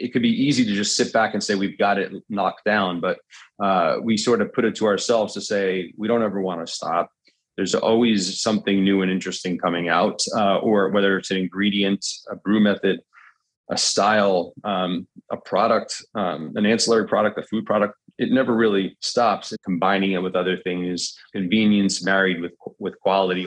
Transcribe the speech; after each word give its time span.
it 0.00 0.12
could 0.12 0.22
be 0.22 0.30
easy 0.30 0.64
to 0.64 0.74
just 0.74 0.96
sit 0.96 1.12
back 1.12 1.34
and 1.34 1.44
say 1.44 1.54
we've 1.54 1.78
got 1.78 1.98
it 1.98 2.12
knocked 2.28 2.64
down, 2.64 3.00
but 3.00 3.18
uh, 3.62 3.96
we 4.02 4.16
sort 4.16 4.40
of 4.40 4.52
put 4.52 4.64
it 4.64 4.74
to 4.76 4.86
ourselves 4.86 5.34
to 5.34 5.40
say 5.40 5.92
we 5.96 6.08
don't 6.08 6.22
ever 6.22 6.40
want 6.40 6.66
to 6.66 6.72
stop. 6.72 7.10
There's 7.56 7.74
always 7.74 8.40
something 8.40 8.82
new 8.82 9.02
and 9.02 9.10
interesting 9.10 9.58
coming 9.58 9.88
out, 9.88 10.22
uh, 10.34 10.58
or 10.58 10.88
whether 10.90 11.18
it's 11.18 11.30
an 11.30 11.36
ingredient, 11.36 12.06
a 12.30 12.36
brew 12.36 12.60
method, 12.60 13.00
a 13.70 13.76
style, 13.76 14.54
um, 14.64 15.06
a 15.30 15.36
product, 15.36 16.02
um, 16.14 16.52
an 16.56 16.64
ancillary 16.64 17.06
product, 17.06 17.38
a 17.38 17.42
food 17.42 17.66
product. 17.66 17.94
It 18.18 18.30
never 18.30 18.54
really 18.54 18.96
stops. 19.00 19.52
Combining 19.64 20.12
it 20.12 20.22
with 20.22 20.34
other 20.34 20.56
things, 20.58 21.16
convenience 21.32 22.02
married 22.02 22.40
with 22.40 22.52
with 22.78 22.98
quality. 23.00 23.46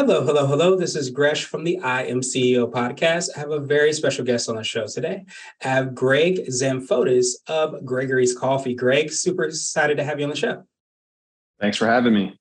Hello, 0.00 0.24
hello, 0.24 0.46
hello. 0.46 0.76
This 0.76 0.96
is 0.96 1.10
Gresh 1.10 1.44
from 1.44 1.62
the 1.62 1.78
I 1.80 2.04
Am 2.04 2.22
CEO 2.22 2.70
podcast. 2.70 3.28
I 3.36 3.40
have 3.40 3.50
a 3.50 3.60
very 3.60 3.92
special 3.92 4.24
guest 4.24 4.48
on 4.48 4.56
the 4.56 4.64
show 4.64 4.86
today. 4.86 5.26
I 5.62 5.68
have 5.68 5.94
Greg 5.94 6.46
Zamfotis 6.46 7.34
of 7.48 7.84
Gregory's 7.84 8.34
Coffee. 8.34 8.74
Greg, 8.74 9.12
super 9.12 9.44
excited 9.44 9.98
to 9.98 10.04
have 10.04 10.18
you 10.18 10.24
on 10.24 10.30
the 10.30 10.36
show. 10.36 10.64
Thanks 11.60 11.76
for 11.76 11.86
having 11.86 12.14
me. 12.14 12.39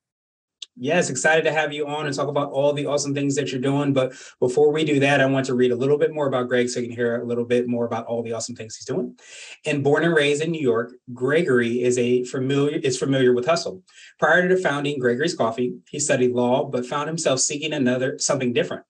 Yes, 0.81 1.09
excited 1.09 1.43
to 1.43 1.51
have 1.51 1.73
you 1.73 1.87
on 1.87 2.05
and 2.05 2.15
talk 2.15 2.29
about 2.29 2.51
all 2.51 2.71
the 2.71 2.85
awesome 2.85 3.13
things 3.13 3.35
that 3.35 3.51
you're 3.51 3.59
doing. 3.59 3.91
But 3.91 4.13
before 4.39 4.71
we 4.71 4.85
do 4.85 5.01
that, 5.01 5.19
I 5.19 5.25
want 5.25 5.45
to 5.47 5.53
read 5.53 5.71
a 5.71 5.75
little 5.75 5.97
bit 5.97 6.13
more 6.13 6.25
about 6.27 6.47
Greg 6.47 6.69
so 6.69 6.79
you 6.79 6.87
can 6.87 6.95
hear 6.95 7.21
a 7.21 7.25
little 7.25 7.43
bit 7.43 7.67
more 7.67 7.85
about 7.85 8.05
all 8.05 8.23
the 8.23 8.31
awesome 8.31 8.55
things 8.55 8.77
he's 8.77 8.85
doing. 8.85 9.19
And 9.65 9.83
born 9.83 10.05
and 10.05 10.15
raised 10.15 10.41
in 10.41 10.51
New 10.51 10.61
York, 10.61 10.93
Gregory 11.13 11.83
is 11.83 11.97
a 11.97 12.23
familiar 12.23 12.77
is 12.77 12.97
familiar 12.97 13.33
with 13.33 13.45
hustle. 13.45 13.83
Prior 14.19 14.47
to 14.47 14.55
founding 14.55 14.99
Gregory's 14.99 15.35
Coffee, 15.35 15.73
he 15.89 15.99
studied 15.99 16.31
law 16.31 16.63
but 16.63 16.85
found 16.85 17.09
himself 17.09 17.41
seeking 17.41 17.73
another 17.73 18.17
something 18.17 18.53
different. 18.53 18.83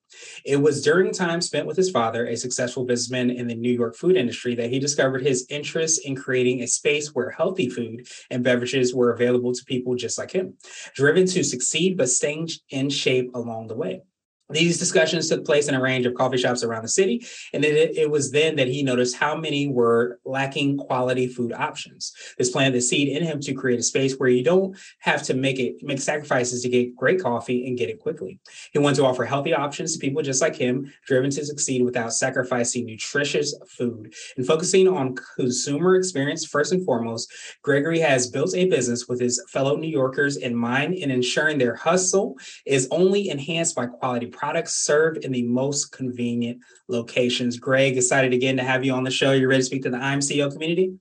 It 0.45 0.57
was 0.57 0.81
during 0.81 1.11
time 1.11 1.41
spent 1.41 1.67
with 1.67 1.77
his 1.77 1.91
father, 1.91 2.25
a 2.25 2.35
successful 2.35 2.85
businessman 2.85 3.29
in 3.29 3.47
the 3.47 3.55
New 3.55 3.71
York 3.71 3.95
food 3.95 4.15
industry, 4.15 4.55
that 4.55 4.69
he 4.69 4.79
discovered 4.79 5.21
his 5.21 5.45
interest 5.49 6.05
in 6.05 6.15
creating 6.15 6.61
a 6.61 6.67
space 6.67 7.13
where 7.13 7.29
healthy 7.29 7.69
food 7.69 8.07
and 8.29 8.43
beverages 8.43 8.93
were 8.93 9.11
available 9.11 9.53
to 9.53 9.65
people 9.65 9.95
just 9.95 10.17
like 10.17 10.31
him, 10.31 10.55
driven 10.93 11.25
to 11.27 11.43
succeed 11.43 11.97
but 11.97 12.09
staying 12.09 12.49
in 12.69 12.89
shape 12.89 13.33
along 13.35 13.67
the 13.67 13.75
way. 13.75 14.01
These 14.51 14.79
discussions 14.79 15.29
took 15.29 15.45
place 15.45 15.67
in 15.67 15.75
a 15.75 15.81
range 15.81 16.07
of 16.07 16.15
coffee 16.15 16.37
shops 16.37 16.63
around 16.63 16.81
the 16.81 16.89
city, 16.89 17.23
and 17.53 17.63
it, 17.63 17.95
it, 17.95 18.09
was 18.09 18.31
then 18.31 18.55
that 18.55 18.67
he 18.67 18.81
noticed 18.81 19.15
how 19.15 19.35
many 19.35 19.67
were 19.67 20.19
lacking 20.25 20.77
quality 20.77 21.27
food 21.27 21.53
options. 21.53 22.11
This 22.35 22.49
planted 22.49 22.75
the 22.75 22.81
seed 22.81 23.09
in 23.09 23.23
him 23.23 23.39
to 23.41 23.53
create 23.53 23.79
a 23.79 23.83
space 23.83 24.15
where 24.17 24.29
you 24.29 24.43
don't 24.43 24.75
have 24.99 25.21
to 25.23 25.35
make 25.35 25.59
it 25.59 25.75
make 25.83 25.99
sacrifices 25.99 26.63
to 26.63 26.69
get 26.69 26.95
great 26.95 27.21
coffee 27.21 27.67
and 27.67 27.77
get 27.77 27.89
it 27.89 27.99
quickly. 27.99 28.39
He 28.73 28.79
wanted 28.79 28.95
to 28.95 29.05
offer 29.05 29.23
healthy 29.23 29.53
options 29.53 29.93
to 29.93 29.99
people 29.99 30.23
just 30.23 30.41
like 30.41 30.55
him, 30.55 30.91
driven 31.05 31.29
to 31.29 31.45
succeed 31.45 31.83
without 31.83 32.13
sacrificing 32.13 32.87
nutritious 32.87 33.55
food. 33.67 34.11
And 34.35 34.47
focusing 34.47 34.87
on 34.87 35.15
consumer 35.35 35.95
experience 35.95 36.43
first 36.45 36.71
and 36.71 36.83
foremost, 36.83 37.31
Gregory 37.61 37.99
has 37.99 38.31
built 38.31 38.55
a 38.55 38.65
business 38.65 39.07
with 39.07 39.19
his 39.19 39.43
fellow 39.49 39.75
New 39.75 39.87
Yorkers 39.87 40.37
in 40.37 40.55
mind 40.55 40.95
in 40.95 41.11
ensuring 41.11 41.59
their 41.59 41.75
hustle 41.75 42.35
is 42.65 42.87
only 42.89 43.29
enhanced 43.29 43.75
by 43.75 43.85
quality 43.85 44.25
products 44.39 44.75
served 44.75 45.25
in 45.25 45.33
the 45.33 45.43
most 45.43 45.91
convenient 45.91 46.59
locations. 46.87 47.59
Greg, 47.59 47.97
excited 47.97 48.33
again 48.33 48.55
to 48.55 48.63
have 48.63 48.85
you 48.85 48.93
on 48.93 49.03
the 49.03 49.11
show. 49.11 49.33
You 49.33 49.49
ready 49.49 49.59
to 49.59 49.65
speak 49.65 49.83
to 49.83 49.89
the 49.89 49.97
I 49.97 50.13
Am 50.13 50.19
CEO 50.19 50.51
community? 50.51 50.93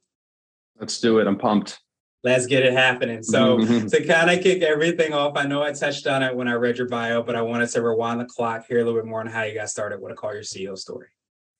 Let's 0.81 1.00
do 1.00 1.21
it. 1.21 1.26
I'm 1.28 1.38
pumped. 1.38 1.78
Let's 2.25 2.47
get 2.47 2.65
it 2.65 2.72
happening. 2.72 3.22
So, 3.22 3.59
to 3.88 4.04
kind 4.04 4.31
of 4.31 4.43
kick 4.43 4.62
everything 4.62 5.12
off, 5.12 5.37
I 5.37 5.44
know 5.44 5.62
I 5.62 5.72
touched 5.72 6.09
on 6.09 6.25
it 6.25 6.34
when 6.34 6.49
I 6.49 6.54
read 6.54 6.78
your 6.78 6.88
bio, 6.88 7.22
but 7.22 7.37
I 7.37 7.43
wanted 7.43 7.71
to 7.71 7.82
rewind 7.82 8.21
the 8.21 8.25
clock 8.25 8.66
here 8.69 8.81
a 8.81 8.84
little 8.84 9.00
bit 9.00 9.06
more 9.06 9.21
on 9.21 9.28
how 9.28 9.44
you 9.44 9.55
got 9.55 9.70
started. 9.70 10.00
What 10.00 10.10
I 10.10 10.16
call 10.16 10.34
your 10.34 10.43
CEO 10.43 10.76
story. 10.76 11.06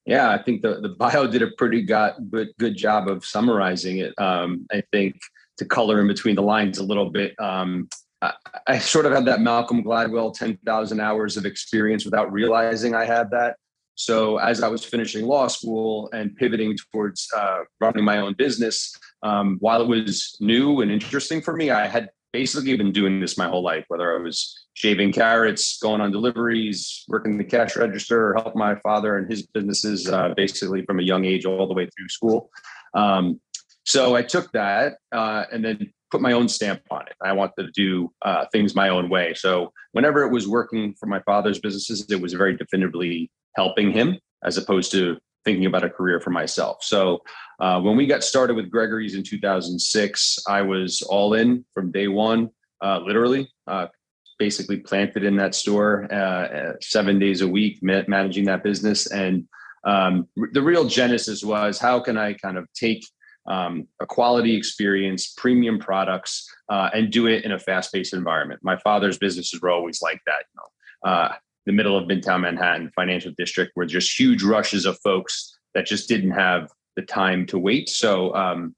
Yeah, 0.04 0.30
I 0.30 0.42
think 0.42 0.62
the, 0.62 0.80
the 0.80 0.88
bio 0.88 1.28
did 1.28 1.42
a 1.42 1.50
pretty 1.58 1.82
got, 1.82 2.28
good, 2.28 2.48
good 2.58 2.76
job 2.76 3.08
of 3.08 3.24
summarizing 3.24 3.98
it. 3.98 4.14
Um, 4.18 4.66
I 4.72 4.82
think 4.90 5.20
to 5.58 5.64
color 5.64 6.00
in 6.00 6.08
between 6.08 6.34
the 6.34 6.42
lines 6.42 6.78
a 6.78 6.84
little 6.84 7.10
bit, 7.10 7.38
um, 7.38 7.88
I, 8.22 8.32
I 8.66 8.78
sort 8.78 9.06
of 9.06 9.12
had 9.12 9.24
that 9.26 9.40
Malcolm 9.40 9.82
Gladwell 9.82 10.34
10,000 10.34 11.00
hours 11.00 11.36
of 11.36 11.46
experience 11.46 12.04
without 12.04 12.32
realizing 12.32 12.94
I 12.94 13.04
had 13.04 13.30
that. 13.30 13.56
So 13.94 14.38
as 14.38 14.62
I 14.62 14.68
was 14.68 14.84
finishing 14.84 15.26
law 15.26 15.48
school 15.48 16.08
and 16.12 16.34
pivoting 16.36 16.76
towards 16.92 17.26
uh, 17.36 17.60
running 17.80 18.04
my 18.04 18.18
own 18.18 18.34
business, 18.34 18.94
um, 19.24 19.56
while 19.60 19.82
it 19.82 19.88
was 19.88 20.36
new 20.40 20.80
and 20.82 20.90
interesting 20.90 21.42
for 21.42 21.56
me, 21.56 21.70
I 21.70 21.88
had 21.88 22.10
basically 22.32 22.76
been 22.76 22.92
doing 22.92 23.20
this 23.20 23.36
my 23.36 23.48
whole 23.48 23.62
life, 23.62 23.84
whether 23.88 24.16
I 24.16 24.22
was 24.22 24.66
shaving 24.74 25.12
carrots, 25.12 25.78
going 25.78 26.00
on 26.00 26.12
deliveries, 26.12 27.04
working 27.08 27.38
the 27.38 27.44
cash 27.44 27.74
register, 27.74 28.30
or 28.30 28.34
helping 28.34 28.58
my 28.58 28.76
father 28.76 29.16
and 29.16 29.28
his 29.28 29.46
businesses 29.46 30.08
uh, 30.08 30.32
basically 30.36 30.84
from 30.84 31.00
a 31.00 31.02
young 31.02 31.24
age 31.24 31.44
all 31.44 31.66
the 31.66 31.74
way 31.74 31.86
through 31.86 32.08
school. 32.08 32.50
Um, 32.94 33.40
so 33.84 34.14
I 34.14 34.22
took 34.22 34.52
that 34.52 34.98
uh, 35.10 35.44
and 35.50 35.64
then 35.64 35.92
put 36.10 36.20
my 36.20 36.32
own 36.32 36.48
stamp 36.48 36.82
on 36.91 37.02
it. 37.02 37.14
I 37.22 37.32
wanted 37.32 37.66
to 37.66 37.70
do 37.72 38.12
uh, 38.22 38.46
things 38.52 38.74
my 38.74 38.88
own 38.88 39.08
way. 39.08 39.34
So 39.34 39.72
whenever 39.92 40.22
it 40.22 40.32
was 40.32 40.48
working 40.48 40.94
for 40.98 41.06
my 41.06 41.20
father's 41.20 41.58
businesses, 41.58 42.06
it 42.10 42.20
was 42.20 42.32
very 42.32 42.56
definitively 42.56 43.30
helping 43.56 43.92
him 43.92 44.19
as 44.44 44.56
opposed 44.56 44.91
to 44.92 45.19
thinking 45.44 45.66
about 45.66 45.84
a 45.84 45.91
career 45.91 46.20
for 46.20 46.30
myself. 46.30 46.78
So 46.82 47.20
uh, 47.60 47.80
when 47.80 47.96
we 47.96 48.06
got 48.06 48.22
started 48.22 48.54
with 48.54 48.70
Gregory's 48.70 49.14
in 49.14 49.22
2006, 49.22 50.38
I 50.46 50.62
was 50.62 51.02
all 51.02 51.34
in 51.34 51.64
from 51.74 51.91
day 51.91 52.08
one, 52.08 52.50
uh, 52.82 53.00
literally. 53.00 53.50
Uh, 53.66 53.86
basically 54.38 54.76
planted 54.76 55.25
in 55.25 55.36
that 55.36 55.54
store 55.54 56.12
uh, 56.12 56.75
seven 56.80 57.19
days 57.19 57.40
a 57.40 57.48
week, 57.48 57.80
managing 57.82 58.44
that 58.44 58.62
business. 58.62 59.10
And 59.10 59.48
um, 59.84 60.28
the 60.52 60.62
real 60.62 60.84
genesis 60.84 61.42
was 61.42 61.78
how 61.78 62.00
can 62.00 62.16
I 62.16 62.34
kind 62.34 62.56
of 62.56 62.66
take 62.72 63.04
um, 63.48 63.88
a 64.00 64.06
quality 64.06 64.56
experience, 64.56 65.32
premium 65.36 65.78
products, 65.78 66.47
uh, 66.69 66.91
and 66.94 67.10
do 67.10 67.26
it 67.26 67.44
in 67.44 67.53
a 67.53 67.59
fast-paced 67.59 68.14
environment. 68.14 68.60
My 68.62 68.76
father's 68.76 69.19
businesses 69.19 69.60
were 69.60 69.70
always 69.70 70.00
like 70.03 70.20
that. 70.26 70.44
You 70.53 70.60
know, 70.60 71.10
uh, 71.10 71.34
the 71.66 71.72
middle 71.72 71.97
of 71.97 72.08
Midtown 72.08 72.42
Manhattan, 72.42 72.91
financial 72.94 73.32
district, 73.37 73.72
were 73.76 73.87
just 73.87 74.19
huge 74.19 74.42
rushes 74.42 74.87
of 74.87 74.98
folks 75.00 75.58
that 75.75 75.87
just 75.87 76.08
didn't 76.08 76.32
have 76.32 76.70
the 76.97 77.03
time 77.03 77.47
to 77.47 77.58
wait. 77.58 77.88
So, 77.88 78.34
um, 78.34 78.75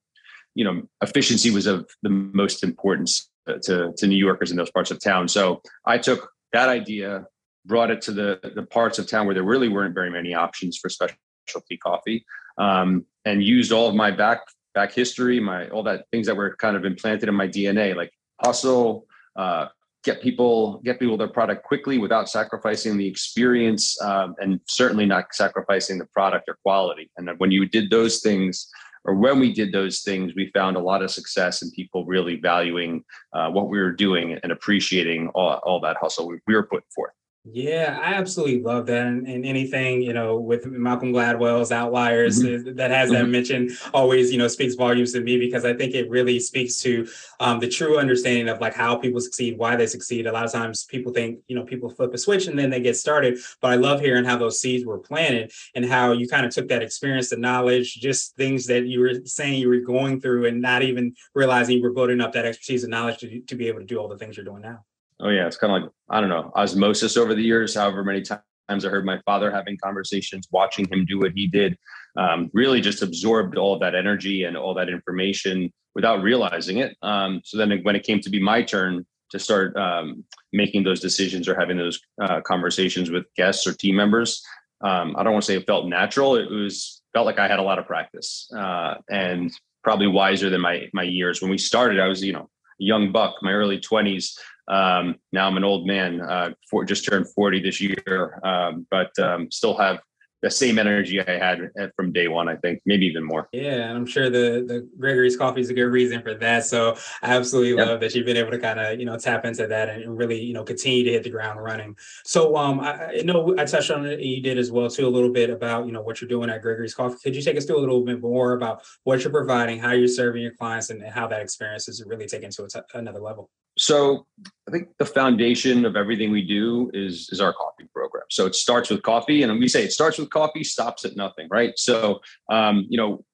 you 0.55 0.65
know, 0.65 0.83
efficiency 1.03 1.51
was 1.51 1.67
of 1.67 1.89
the 2.03 2.11
most 2.11 2.65
importance 2.65 3.29
to, 3.63 3.93
to 3.97 4.07
New 4.07 4.17
Yorkers 4.17 4.51
in 4.51 4.57
those 4.57 4.71
parts 4.71 4.91
of 4.91 5.01
town. 5.01 5.29
So 5.29 5.63
I 5.87 5.99
took 5.99 6.31
that 6.53 6.69
idea, 6.69 7.27
brought 7.67 7.91
it 7.91 8.03
to 8.03 8.13
the, 8.13 8.53
the 8.55 8.65
parts 8.65 8.99
of 8.99 9.07
town 9.07 9.27
where 9.27 9.35
there 9.35 9.45
really 9.45 9.69
weren't 9.69 9.95
very 9.95 10.11
many 10.11 10.35
options 10.35 10.77
for 10.77 10.89
specialty 10.89 11.77
coffee, 11.77 12.25
um, 12.59 13.05
and 13.25 13.43
used 13.43 13.73
all 13.73 13.89
of 13.89 13.95
my 13.95 14.11
back 14.11 14.41
back 14.75 14.93
history, 14.93 15.41
my 15.41 15.69
all 15.69 15.83
that 15.85 16.07
things 16.11 16.27
that 16.27 16.37
were 16.37 16.57
kind 16.57 16.77
of 16.77 16.85
implanted 16.85 17.29
in 17.29 17.35
my 17.35 17.49
DNA, 17.49 17.95
like 17.95 18.13
hustle, 18.41 19.07
uh, 19.37 19.67
get 20.05 20.23
people 20.23 20.81
get 20.85 20.99
people 20.99 21.17
their 21.17 21.29
product 21.29 21.65
quickly 21.65 21.99
without 21.99 22.29
sacrificing 22.29 22.97
the 22.97 23.07
experience, 23.07 24.01
um, 24.03 24.35
and 24.39 24.61
certainly 24.67 25.07
not 25.07 25.27
sacrificing 25.33 25.99
the 25.99 26.07
product 26.07 26.49
or 26.49 26.57
quality. 26.63 27.11
And 27.17 27.31
when 27.39 27.51
you 27.51 27.67
did 27.67 27.91
those 27.91 28.21
things, 28.21 28.71
or 29.05 29.15
when 29.15 29.41
we 29.41 29.53
did 29.53 29.73
those 29.73 30.01
things, 30.01 30.33
we 30.35 30.51
found 30.53 30.77
a 30.77 30.81
lot 30.81 31.03
of 31.03 31.11
success 31.11 31.63
and 31.63 31.73
people 31.73 32.05
really 32.05 32.37
valuing 32.37 33.03
uh, 33.33 33.51
what 33.51 33.69
we 33.69 33.79
were 33.79 33.93
doing 33.93 34.39
and 34.43 34.53
appreciating 34.53 35.29
all, 35.35 35.55
all 35.65 35.81
that 35.81 35.97
hustle 36.01 36.29
we, 36.29 36.39
we 36.47 36.55
were 36.55 36.67
putting 36.67 36.89
forth. 36.95 37.13
Yeah, 37.45 37.99
I 38.03 38.15
absolutely 38.15 38.61
love 38.61 38.85
that. 38.87 39.07
And, 39.07 39.27
and, 39.27 39.47
anything, 39.47 40.03
you 40.03 40.13
know, 40.13 40.39
with 40.39 40.67
Malcolm 40.67 41.11
Gladwell's 41.11 41.73
Outliers 41.73 42.43
mm-hmm. 42.43 42.77
that 42.77 42.91
has 42.91 43.09
that 43.11 43.23
mm-hmm. 43.23 43.31
mention 43.31 43.71
always, 43.95 44.31
you 44.31 44.37
know, 44.37 44.47
speaks 44.47 44.75
volumes 44.75 45.15
to 45.15 45.21
me 45.23 45.39
because 45.39 45.65
I 45.65 45.73
think 45.73 45.95
it 45.95 46.11
really 46.11 46.39
speaks 46.39 46.83
to 46.83 47.09
um, 47.41 47.59
the 47.59 47.69
true 47.69 47.99
understanding 47.99 48.51
of 48.51 48.61
like 48.61 48.75
how 48.75 48.95
people 48.97 49.23
succeed, 49.23 49.57
why 49.57 49.75
they 49.75 49.87
succeed. 49.87 50.27
A 50.27 50.33
lot 50.33 50.45
of 50.45 50.53
times 50.53 50.85
people 50.85 51.15
think, 51.15 51.39
you 51.49 51.57
know, 51.57 51.65
people 51.65 51.89
flip 51.89 52.13
a 52.13 52.19
switch 52.19 52.47
and 52.47 52.59
then 52.59 52.69
they 52.69 52.81
get 52.81 52.99
started. 52.99 53.39
But 53.63 53.73
I 53.73 53.77
love 53.77 54.01
hearing 54.01 54.27
how 54.27 54.37
those 54.37 54.61
seeds 54.61 54.85
were 54.85 54.99
planted 54.99 55.51
and 55.75 55.87
how 55.87 56.13
you 56.13 56.29
kind 56.29 56.45
of 56.45 56.53
took 56.53 56.69
that 56.69 56.83
experience, 56.83 57.31
the 57.31 57.39
knowledge, 57.39 57.95
just 57.95 58.37
things 58.37 58.67
that 58.67 58.85
you 58.85 59.01
were 59.01 59.15
saying 59.25 59.59
you 59.59 59.71
were 59.71 59.79
going 59.79 60.21
through 60.21 60.47
and 60.47 60.61
not 60.61 60.83
even 60.83 61.15
realizing 61.35 61.79
you 61.79 61.83
were 61.83 61.95
building 61.95 62.21
up 62.21 62.33
that 62.33 62.45
expertise 62.45 62.85
and 62.85 62.91
knowledge 62.91 63.17
to, 63.21 63.41
to 63.41 63.55
be 63.55 63.69
able 63.69 63.79
to 63.79 63.87
do 63.87 63.97
all 63.97 64.09
the 64.09 64.19
things 64.19 64.37
you're 64.37 64.45
doing 64.45 64.61
now. 64.61 64.85
Oh 65.23 65.29
yeah, 65.29 65.47
it's 65.47 65.57
kind 65.57 65.73
of 65.75 65.83
like 65.83 65.91
I 66.09 66.21
don't 66.21 66.31
know 66.31 66.51
osmosis 66.55 67.17
over 67.17 67.35
the 67.35 67.43
years. 67.43 67.75
However 67.75 68.03
many 68.05 68.23
times 68.23 68.85
I 68.85 68.89
heard 68.89 69.05
my 69.05 69.21
father 69.27 69.51
having 69.51 69.77
conversations, 69.83 70.47
watching 70.51 70.87
him 70.91 71.05
do 71.05 71.19
what 71.19 71.33
he 71.35 71.47
did. 71.47 71.77
um, 72.17 72.51
really 72.53 72.81
just 72.81 73.03
absorbed 73.03 73.57
all 73.57 73.79
that 73.79 73.95
energy 73.95 74.45
and 74.45 74.57
all 74.57 74.75
that 74.75 74.89
information 74.89 75.73
without 75.95 76.23
realizing 76.23 76.79
it. 76.79 76.97
Um, 77.03 77.41
so 77.45 77.57
then 77.57 77.81
when 77.83 77.97
it 77.97 78.05
came 78.05 78.21
to 78.21 78.31
be 78.31 78.41
my 78.41 78.63
turn 78.63 79.07
to 79.31 79.39
start 79.39 79.77
um, 79.77 80.25
making 80.53 80.85
those 80.85 81.01
decisions 81.01 81.49
or 81.49 81.59
having 81.59 81.77
those 81.77 82.01
uh, 82.21 82.41
conversations 82.43 83.11
with 83.11 83.25
guests 83.37 83.67
or 83.67 83.73
team 83.73 83.97
members, 83.97 84.43
um, 84.83 85.15
I 85.17 85.23
don't 85.23 85.33
want 85.33 85.45
to 85.45 85.53
say 85.53 85.57
it 85.57 85.67
felt 85.67 85.87
natural. 85.87 86.37
It 86.37 86.51
was 86.51 87.03
felt 87.13 87.27
like 87.27 87.39
I 87.39 87.49
had 87.49 87.59
a 87.59 87.63
lot 87.63 87.79
of 87.79 87.87
practice 87.87 88.49
uh, 88.57 88.95
and 89.09 89.53
probably 89.83 90.07
wiser 90.07 90.51
than 90.51 90.61
my 90.61 90.89
my 90.93 91.03
years. 91.03 91.41
When 91.41 91.51
we 91.51 91.59
started, 91.59 92.01
I 92.01 92.09
was 92.09 92.23
you 92.23 92.33
know 92.33 92.49
a 92.81 92.85
young 92.85 93.13
buck, 93.13 93.37
my 93.43 93.53
early 93.53 93.79
twenties. 93.79 94.37
Um, 94.71 95.17
now 95.33 95.49
I'm 95.49 95.57
an 95.57 95.65
old 95.65 95.87
man, 95.87 96.21
uh, 96.21 96.51
for, 96.71 96.85
just 96.85 97.05
turned 97.05 97.29
40 97.29 97.61
this 97.61 97.81
year, 97.81 98.41
um, 98.45 98.87
but 98.91 99.17
um, 99.19 99.51
still 99.51 99.77
have 99.77 100.01
the 100.43 100.51
same 100.51 100.79
energy 100.79 101.21
I 101.21 101.33
had 101.33 101.71
from 101.95 102.13
day 102.13 102.29
one, 102.29 102.49
I 102.49 102.57
think, 102.57 102.81
maybe 102.87 103.07
even 103.07 103.25
more. 103.25 103.49
Yeah, 103.53 103.89
and 103.89 103.99
I'm 103.99 104.07
sure 104.07 104.31
the 104.31 104.65
the 104.67 104.89
Gregory's 104.99 105.37
coffee 105.37 105.61
is 105.61 105.69
a 105.69 105.75
good 105.75 105.85
reason 105.85 106.23
for 106.23 106.35
that. 106.35 106.65
So 106.65 106.97
I 107.23 107.37
absolutely 107.37 107.77
yep. 107.77 107.89
love 107.89 108.01
that 108.01 108.15
you've 108.15 108.27
been 108.27 108.37
able 108.37 108.51
to 108.53 108.59
kind 108.59 108.81
of 108.81 108.99
you 108.99 109.05
know 109.05 109.19
tap 109.19 109.45
into 109.45 109.67
that 109.67 109.89
and 109.91 110.17
really 110.17 110.41
you 110.41 110.55
know 110.55 110.65
continue 110.65 111.05
to 111.05 111.11
hit 111.11 111.25
the 111.25 111.31
ground 111.31 111.63
running. 111.63 111.97
So 112.25 112.57
um, 112.57 112.81
I, 112.81 113.19
I 113.19 113.23
know 113.23 113.55
I 113.59 113.65
touched 113.65 113.91
on 113.91 114.07
it, 114.07 114.15
and 114.15 114.23
you 114.23 114.43
did 114.43 114.57
as 114.57 114.73
well 114.73 114.89
too 114.89 115.07
a 115.07 115.11
little 115.11 115.31
bit 115.31 115.51
about 115.51 115.87
you 115.87 115.93
know 115.93 116.03
what 116.03 116.21
you're 116.21 116.29
doing 116.29 116.49
at 116.49 116.63
Gregory's 116.63 116.95
Coffee. 116.95 117.19
Could 117.23 117.37
you 117.37 117.43
take 117.43 117.57
us 117.57 117.67
through 117.67 117.79
a 117.79 117.81
little 117.81 118.03
bit 118.03 118.21
more 118.21 118.55
about 118.55 118.83
what 119.05 119.23
you're 119.23 119.33
providing, 119.33 119.79
how 119.79 119.93
you're 119.93 120.09
serving 120.09 120.43
your 120.43 120.55
clients, 120.55 120.91
and 120.91 121.03
how 121.03 121.27
that 121.27 121.43
experience 121.43 121.89
is 121.89 122.03
really 122.07 122.27
taken 122.27 122.51
to 122.51 122.67
another 122.95 123.21
level? 123.21 123.51
So 123.77 124.27
I 124.71 124.73
think 124.73 124.89
the 124.99 125.07
foundation 125.07 125.85
of 125.85 125.97
everything 125.97 126.31
we 126.31 126.43
do 126.43 126.91
is 126.95 127.29
is 127.33 127.41
our 127.41 127.53
coffee 127.53 127.89
program. 127.93 128.25
So 128.31 128.47
it 128.47 128.55
starts 128.55 128.89
with 128.89 129.03
coffee, 129.03 129.43
and 129.43 129.59
we 129.59 129.67
say 129.67 129.83
it 129.83 129.93
starts 129.93 130.17
with 130.17 130.31
coffee, 130.31 130.63
stops 130.63 131.05
at 131.05 131.17
nothing, 131.17 131.49
right? 131.51 131.73
So 131.77 132.21
um, 132.51 132.87
you 132.89 132.97
know, 132.97 133.25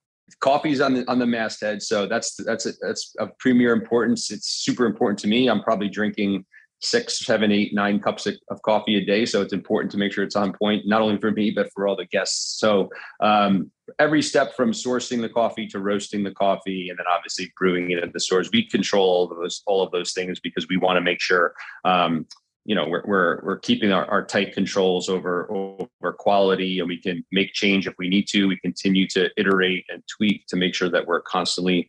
coffee's 0.41 0.81
on 0.81 0.95
the 0.95 1.11
on 1.11 1.19
the 1.19 1.27
masthead, 1.27 1.83
so 1.83 2.07
that's 2.07 2.37
that's 2.45 2.65
a, 2.65 2.73
that's 2.81 3.15
of 3.19 3.37
premier 3.39 3.75
importance. 3.75 4.31
It's 4.31 4.49
super 4.49 4.87
important 4.87 5.19
to 5.21 5.29
me. 5.29 5.49
I'm 5.49 5.63
probably 5.63 5.91
drinking 5.91 6.47
six, 6.81 7.19
seven, 7.19 7.51
eight, 7.51 7.75
nine 7.75 7.99
cups 7.99 8.27
of, 8.27 8.35
of, 8.51 8.61
coffee 8.63 8.97
a 8.97 9.05
day. 9.05 9.25
So 9.25 9.41
it's 9.41 9.53
important 9.53 9.91
to 9.93 9.99
make 9.99 10.13
sure 10.13 10.23
it's 10.23 10.37
on 10.37 10.53
point, 10.53 10.87
not 10.87 11.01
only 11.01 11.19
for 11.19 11.31
me, 11.31 11.51
but 11.51 11.73
for 11.73 11.89
all 11.89 11.97
the 11.97 12.05
guests. 12.05 12.59
So 12.61 12.91
um, 13.21 13.71
every 13.99 14.23
step 14.23 14.55
from 14.55 14.73
sourcing 14.73 15.23
the 15.23 15.29
coffee 15.29 15.67
to 15.69 15.79
roasting 15.79 16.23
the 16.23 16.35
coffee, 16.35 16.91
and 16.91 16.99
then 16.99 17.07
obviously 17.11 17.53
brewing 17.59 17.91
it 17.93 18.03
at 18.03 18.13
the 18.13 18.21
stores, 18.21 18.51
we 18.53 18.69
control 18.69 19.09
all 19.09 19.33
of 19.33 19.39
those, 19.39 19.63
all 19.67 19.83
of 19.83 19.91
those 19.91 20.13
things 20.13 20.39
because 20.39 20.67
we 20.69 20.77
want 20.77 20.97
to 20.97 21.01
make 21.01 21.21
sure, 21.21 21.55
um, 21.85 22.27
you 22.67 22.75
know, 22.75 22.87
we're, 22.87 23.05
we're, 23.07 23.41
we're 23.45 23.59
keeping 23.59 23.93
our, 23.93 24.05
our 24.07 24.25
tight 24.25 24.53
controls 24.53 25.09
over, 25.09 25.51
over 25.51 26.13
quality 26.13 26.81
and 26.81 26.89
we 26.89 27.01
can 27.01 27.25
make 27.33 27.53
change 27.55 27.87
if 27.87 27.95
we 27.99 28.09
need 28.09 28.27
to. 28.29 28.49
We 28.49 28.59
continue 28.59 29.07
to 29.09 29.31
iterate 29.39 29.87
and 29.89 30.03
tweak 30.15 30.47
to 30.49 30.57
make 30.57 30.75
sure 30.75 30.91
that 30.91 31.07
we're 31.07 31.23
constantly 31.23 31.89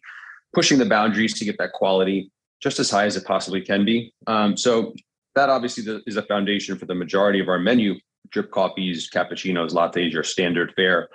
pushing 0.53 0.77
the 0.77 0.85
boundaries 0.85 1.37
to 1.39 1.45
get 1.45 1.57
that 1.57 1.73
quality 1.73 2.31
just 2.61 2.79
as 2.79 2.89
high 2.89 3.05
as 3.05 3.15
it 3.15 3.25
possibly 3.25 3.61
can 3.61 3.85
be. 3.85 4.13
Um, 4.25 4.57
so 4.57 4.93
that 5.35 5.49
obviously 5.49 6.01
is 6.07 6.17
a 6.17 6.23
foundation 6.23 6.77
for 6.77 6.85
the 6.85 6.95
majority 6.95 7.39
of 7.39 7.47
our 7.49 7.59
menu. 7.59 7.95
Drip 8.29 8.51
coffees, 8.51 9.09
cappuccinos, 9.09 9.71
lattes, 9.71 10.11
your 10.11 10.23
standard 10.23 10.73
fare, 10.75 11.09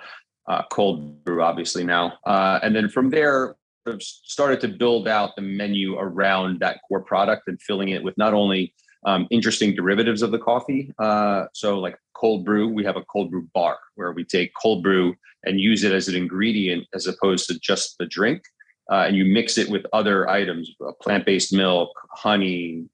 uh, 0.47 0.63
cold 0.71 1.23
brew, 1.23 1.43
obviously 1.43 1.83
now. 1.83 2.13
Uh, 2.25 2.59
and 2.63 2.75
then 2.75 2.89
from 2.89 3.09
there, 3.09 3.55
started 3.99 4.61
to 4.61 4.67
build 4.67 5.07
out 5.07 5.35
the 5.35 5.41
menu 5.41 5.97
around 5.97 6.59
that 6.61 6.79
core 6.87 7.01
product 7.01 7.47
and 7.47 7.61
filling 7.61 7.89
it 7.89 8.01
with 8.01 8.17
not 8.17 8.33
only 8.33 8.73
um, 9.05 9.27
interesting 9.29 9.75
derivatives 9.75 10.21
of 10.21 10.31
the 10.31 10.39
coffee. 10.39 10.93
Uh, 10.97 11.45
so, 11.53 11.79
like 11.79 11.97
cold 12.13 12.45
brew, 12.45 12.69
we 12.69 12.85
have 12.85 12.95
a 12.95 13.03
cold 13.03 13.29
brew 13.29 13.47
bar 13.53 13.77
where 13.95 14.13
we 14.13 14.23
take 14.23 14.51
cold 14.61 14.81
brew 14.81 15.13
and 15.45 15.59
use 15.59 15.83
it 15.83 15.91
as 15.91 16.07
an 16.07 16.15
ingredient 16.15 16.87
as 16.93 17.07
opposed 17.07 17.47
to 17.47 17.59
just 17.59 17.97
the 17.97 18.05
drink 18.05 18.43
uh, 18.91 19.05
and 19.07 19.15
you 19.15 19.25
mix 19.25 19.57
it 19.57 19.69
with 19.69 19.85
other 19.93 20.29
items, 20.29 20.71
plant-based 21.01 21.53
milk, 21.53 21.89
honey, 22.11 22.85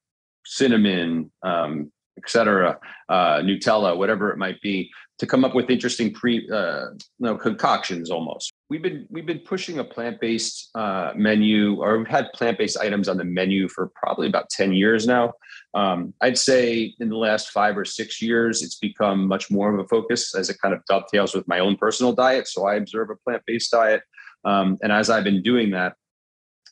cinnamon, 0.45 1.31
um, 1.43 1.91
etc., 2.17 2.77
uh, 3.07 3.37
Nutella, 3.37 3.97
whatever 3.97 4.29
it 4.31 4.37
might 4.37 4.61
be, 4.61 4.91
to 5.19 5.27
come 5.27 5.43
up 5.43 5.53
with 5.53 5.69
interesting 5.69 6.13
pre, 6.13 6.49
uh, 6.51 6.87
no, 7.19 7.35
concoctions 7.35 8.09
almost. 8.09 8.53
We've 8.69 8.81
been 8.81 9.05
we've 9.09 9.25
been 9.25 9.39
pushing 9.39 9.79
a 9.79 9.83
plant-based 9.83 10.69
uh, 10.75 11.11
menu, 11.15 11.81
or 11.81 11.97
we've 11.97 12.07
had 12.07 12.31
plant-based 12.33 12.77
items 12.77 13.09
on 13.09 13.17
the 13.17 13.25
menu 13.25 13.67
for 13.67 13.91
probably 13.95 14.27
about 14.27 14.49
ten 14.49 14.73
years 14.73 15.05
now. 15.05 15.33
Um, 15.73 16.13
I'd 16.21 16.37
say 16.37 16.95
in 16.99 17.09
the 17.09 17.17
last 17.17 17.49
five 17.49 17.77
or 17.77 17.85
six 17.85 18.21
years, 18.21 18.63
it's 18.63 18.75
become 18.75 19.27
much 19.27 19.51
more 19.51 19.73
of 19.73 19.79
a 19.79 19.87
focus 19.87 20.33
as 20.35 20.49
it 20.49 20.57
kind 20.61 20.73
of 20.73 20.85
dovetails 20.85 21.35
with 21.35 21.47
my 21.47 21.59
own 21.59 21.75
personal 21.75 22.13
diet. 22.13 22.47
So 22.47 22.65
I 22.65 22.75
observe 22.75 23.09
a 23.09 23.15
plant-based 23.15 23.71
diet. 23.71 24.01
Um, 24.45 24.77
and 24.81 24.91
as 24.91 25.09
I've 25.09 25.23
been 25.23 25.41
doing 25.41 25.71
that, 25.71 25.95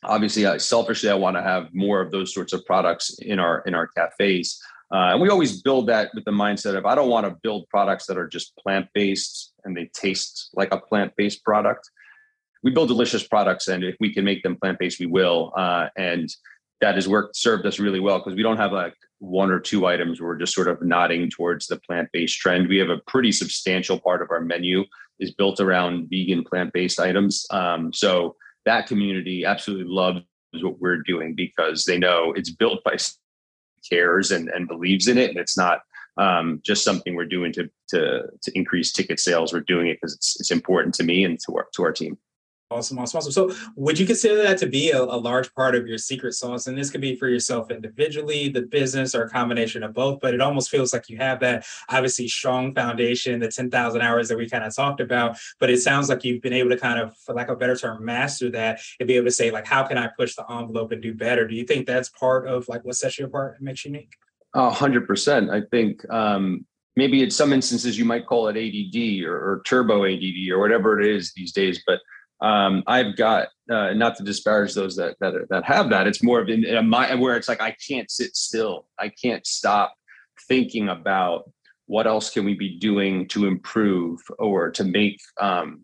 obviously, 0.03 0.45
I, 0.45 0.57
selfishly, 0.57 1.09
I 1.09 1.15
want 1.15 1.35
to 1.37 1.41
have 1.41 1.73
more 1.73 2.01
of 2.01 2.11
those 2.11 2.33
sorts 2.33 2.53
of 2.53 2.65
products 2.65 3.17
in 3.19 3.39
our 3.39 3.61
in 3.61 3.73
our 3.73 3.87
cafes. 3.87 4.59
Uh, 4.93 5.11
and 5.11 5.21
we 5.21 5.29
always 5.29 5.61
build 5.61 5.87
that 5.87 6.11
with 6.13 6.23
the 6.23 6.31
mindset 6.31 6.77
of 6.77 6.85
I 6.85 6.95
don't 6.95 7.09
want 7.09 7.25
to 7.25 7.35
build 7.43 7.67
products 7.69 8.05
that 8.07 8.17
are 8.17 8.27
just 8.27 8.55
plant 8.55 8.87
based 8.93 9.53
and 9.65 9.75
they 9.75 9.89
taste 9.93 10.49
like 10.53 10.71
a 10.71 10.79
plant 10.79 11.13
based 11.17 11.43
product. 11.43 11.89
We 12.63 12.71
build 12.71 12.87
delicious 12.87 13.25
products, 13.25 13.67
and 13.67 13.83
if 13.83 13.95
we 13.99 14.13
can 14.13 14.23
make 14.25 14.43
them 14.43 14.55
plant 14.55 14.79
based, 14.79 14.99
we 14.99 15.05
will. 15.05 15.53
Uh, 15.55 15.87
and 15.97 16.29
that 16.81 16.95
has 16.95 17.07
worked 17.07 17.35
served 17.35 17.65
us 17.65 17.79
really 17.79 17.99
well 17.99 18.19
because 18.19 18.35
we 18.35 18.43
don't 18.43 18.57
have 18.57 18.71
like 18.71 18.93
one 19.19 19.51
or 19.51 19.59
two 19.59 19.85
items 19.85 20.21
where 20.21 20.29
we're 20.29 20.37
just 20.37 20.53
sort 20.53 20.67
of 20.67 20.81
nodding 20.81 21.29
towards 21.29 21.67
the 21.67 21.79
plant-based 21.79 22.37
trend. 22.37 22.67
We 22.67 22.77
have 22.77 22.89
a 22.89 22.99
pretty 23.07 23.31
substantial 23.31 23.99
part 23.99 24.21
of 24.21 24.29
our 24.31 24.41
menu 24.41 24.85
is 25.19 25.33
built 25.33 25.59
around 25.59 26.09
vegan 26.09 26.43
plant-based 26.43 26.99
items. 26.99 27.45
Um, 27.51 27.91
so 27.93 28.35
that 28.65 28.87
community 28.87 29.45
absolutely 29.45 29.91
loves 29.91 30.21
what 30.61 30.79
we're 30.79 31.01
doing 31.03 31.33
because 31.35 31.85
they 31.85 31.97
know 31.97 32.33
it's 32.35 32.51
built 32.51 32.83
by 32.83 32.97
cares 33.89 34.31
and, 34.31 34.49
and 34.49 34.67
believes 34.67 35.07
in 35.07 35.17
it. 35.17 35.29
And 35.29 35.39
it's 35.39 35.57
not 35.57 35.81
um, 36.17 36.61
just 36.65 36.83
something 36.83 37.15
we're 37.15 37.25
doing 37.25 37.53
to, 37.53 37.69
to, 37.89 38.23
to 38.41 38.51
increase 38.55 38.91
ticket 38.91 39.19
sales. 39.19 39.53
We're 39.53 39.61
doing 39.61 39.87
it 39.87 39.97
because 40.01 40.15
it's, 40.15 40.39
it's 40.39 40.51
important 40.51 40.95
to 40.95 41.03
me 41.03 41.23
and 41.23 41.39
to 41.45 41.55
our, 41.55 41.67
to 41.75 41.83
our 41.83 41.91
team. 41.91 42.17
Awesome, 42.69 42.99
awesome, 42.99 43.19
awesome. 43.19 43.31
So, 43.31 43.55
would 43.77 43.97
you 43.97 44.05
consider 44.05 44.43
that 44.43 44.57
to 44.57 44.67
be 44.67 44.91
a, 44.91 45.01
a, 45.01 45.15
large 45.15 45.53
part 45.55 45.73
of 45.73 45.87
your 45.87 45.97
secret 45.97 46.33
sauce? 46.33 46.67
And 46.67 46.77
this 46.77 46.89
could 46.89 46.99
be 46.99 47.15
for 47.15 47.29
yourself 47.29 47.71
individually, 47.71 48.49
the 48.49 48.63
business, 48.63 49.15
or 49.15 49.23
a 49.23 49.29
combination 49.29 49.83
of 49.83 49.93
both. 49.93 50.19
But 50.19 50.33
it 50.33 50.41
almost 50.41 50.69
feels 50.69 50.91
like 50.91 51.07
you 51.07 51.15
have 51.15 51.39
that 51.39 51.65
obviously 51.87 52.27
strong 52.27 52.75
foundation, 52.75 53.39
the 53.39 53.47
10,000 53.47 54.01
hours 54.01 54.27
that 54.27 54.37
we 54.37 54.49
kind 54.49 54.65
of 54.65 54.75
talked 54.75 54.99
about. 54.99 55.37
But 55.61 55.69
it 55.69 55.79
sounds 55.79 56.09
like 56.09 56.25
you've 56.25 56.41
been 56.41 56.51
able 56.51 56.69
to 56.71 56.77
kind 56.77 56.99
of, 56.99 57.15
for 57.15 57.33
lack 57.33 57.47
of 57.47 57.55
a 57.55 57.57
better 57.57 57.77
term, 57.77 58.03
master 58.03 58.51
that 58.51 58.81
and 58.99 59.07
be 59.07 59.15
able 59.15 59.27
to 59.27 59.31
say, 59.31 59.49
like, 59.49 59.65
how 59.65 59.83
can 59.83 59.97
I 59.97 60.09
push 60.17 60.35
the 60.35 60.43
envelope 60.51 60.91
and 60.91 61.01
do 61.01 61.13
better? 61.13 61.47
Do 61.47 61.55
you 61.55 61.63
think 61.63 61.87
that's 61.87 62.09
part 62.09 62.49
of 62.49 62.67
like 62.67 62.83
what 62.83 62.95
sets 62.95 63.17
you 63.17 63.27
apart 63.27 63.55
and 63.57 63.65
makes 63.65 63.85
you 63.85 63.91
unique? 63.91 64.11
A 64.55 64.69
hundred 64.69 65.07
percent. 65.07 65.51
I 65.51 65.61
think 65.71 66.03
um, 66.11 66.65
maybe 66.97 67.23
in 67.23 67.31
some 67.31 67.53
instances 67.53 67.97
you 67.97 68.03
might 68.03 68.25
call 68.25 68.49
it 68.49 68.57
ADD 68.57 69.23
or, 69.25 69.35
or 69.35 69.61
turbo 69.65 70.03
ADD 70.03 70.49
or 70.51 70.59
whatever 70.59 70.99
it 70.99 71.07
is 71.07 71.31
these 71.33 71.53
days, 71.53 71.81
but 71.87 72.01
um, 72.41 72.83
I've 72.85 73.15
got 73.15 73.47
uh, 73.69 73.93
not 73.93 74.15
to 74.17 74.23
disparage 74.23 74.73
those 74.73 74.95
that 74.97 75.15
that 75.19 75.33
that 75.49 75.63
have 75.65 75.89
that. 75.89 76.07
It's 76.07 76.23
more 76.23 76.39
of 76.39 76.49
in, 76.49 76.63
in 76.65 76.89
mind 76.89 77.19
where 77.19 77.35
it's 77.35 77.47
like 77.47 77.61
I 77.61 77.75
can't 77.87 78.09
sit 78.11 78.35
still. 78.35 78.87
I 78.99 79.09
can't 79.09 79.45
stop 79.45 79.95
thinking 80.47 80.89
about 80.89 81.51
what 81.87 82.05
else 82.05 82.29
can 82.29 82.45
we 82.45 82.53
be 82.53 82.77
doing 82.77 83.27
to 83.29 83.47
improve 83.47 84.19
or 84.37 84.69
to 84.71 84.83
make 84.83 85.19
um, 85.41 85.81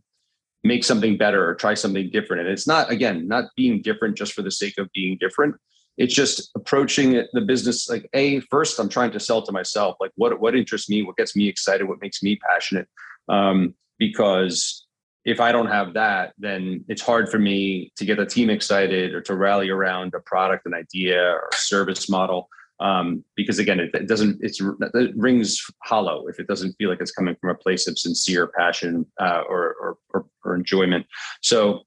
make 0.64 0.84
something 0.84 1.18
better 1.18 1.48
or 1.48 1.56
try 1.56 1.74
something 1.74 2.10
different. 2.12 2.44
And 2.44 2.52
it's 2.52 2.68
not 2.68 2.92
again 2.92 3.28
not 3.28 3.46
being 3.56 3.82
different 3.82 4.16
just 4.16 4.34
for 4.34 4.44
the 4.44 4.52
sake 4.52 4.78
of 4.78 4.92
being 4.94 5.18
different. 5.20 5.56
It's 5.98 6.14
just 6.14 6.50
approaching 6.56 7.14
it, 7.14 7.30
the 7.34 7.42
business 7.42 7.90
like 7.90 8.10
a 8.14 8.42
first. 8.42 8.80
I'm 8.80 8.90
trying 8.90 9.12
to 9.12 9.20
sell 9.20 9.42
to 9.42 9.52
myself 9.52 9.96
like 10.00 10.12
what 10.16 10.40
what 10.40 10.56
interests 10.56 10.90
me, 10.90 11.02
what 11.02 11.18
gets 11.18 11.36
me 11.36 11.48
excited, 11.48 11.88
what 11.88 12.02
makes 12.02 12.22
me 12.22 12.36
passionate. 12.36 12.88
Um, 13.28 13.74
because 13.98 14.83
if 15.26 15.40
I 15.40 15.52
don't 15.52 15.68
have 15.68 15.94
that, 15.94 16.34
then 16.38 16.84
it's 16.88 17.02
hard 17.02 17.30
for 17.30 17.40
me 17.40 17.92
to 17.96 18.06
get 18.06 18.18
the 18.18 18.26
team 18.26 18.50
excited 18.50 19.14
or 19.14 19.22
to 19.22 19.36
rally 19.36 19.70
around 19.70 20.14
a 20.14 20.20
product, 20.20 20.66
an 20.66 20.74
idea, 20.74 21.22
or 21.22 21.50
service 21.54 22.10
model. 22.10 22.50
Um, 22.80 23.24
because 23.36 23.60
again, 23.60 23.80
it, 23.80 23.92
it, 23.94 24.08
doesn't, 24.08 24.40
it's, 24.42 24.60
it 24.60 25.12
rings 25.16 25.64
hollow 25.84 26.28
if 26.28 26.40
it 26.40 26.48
doesn't 26.48 26.74
feel 26.74 26.90
like 26.90 27.00
it's 27.00 27.12
coming 27.12 27.36
from 27.40 27.52
a 27.52 27.56
place 27.56 27.88
of 27.88 27.98
sincere 27.98 28.48
passion 28.48 29.06
uh, 29.22 29.44
or, 29.48 29.76
or, 29.80 29.98
or, 30.14 30.26
or, 30.44 30.56
enjoyment. 30.56 31.06
So 31.42 31.84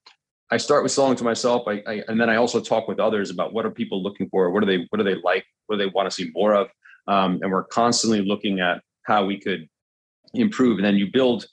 I 0.49 0.57
start 0.57 0.81
with 0.81 0.91
selling 0.91 1.17
to 1.17 1.23
myself, 1.23 1.67
I, 1.67 1.83
I, 1.85 2.03
and 2.07 2.19
then 2.19 2.29
I 2.29 2.37
also 2.37 2.61
talk 2.61 2.87
with 2.87 2.99
others 2.99 3.29
about 3.29 3.53
what 3.53 3.65
are 3.65 3.69
people 3.69 4.01
looking 4.01 4.29
for, 4.29 4.49
what 4.49 4.61
do 4.61 4.65
they, 4.65 4.87
what 4.89 4.97
do 4.97 5.03
they 5.03 5.21
like, 5.21 5.45
what 5.67 5.77
do 5.77 5.85
they 5.85 5.91
want 5.93 6.09
to 6.09 6.15
see 6.15 6.31
more 6.33 6.55
of, 6.55 6.69
um, 7.07 7.39
and 7.43 7.51
we're 7.51 7.65
constantly 7.65 8.21
looking 8.21 8.59
at 8.61 8.81
how 9.03 9.25
we 9.25 9.39
could 9.39 9.67
improve. 10.33 10.77
And 10.77 10.85
then 10.85 10.95
you 10.95 11.11
build 11.11 11.45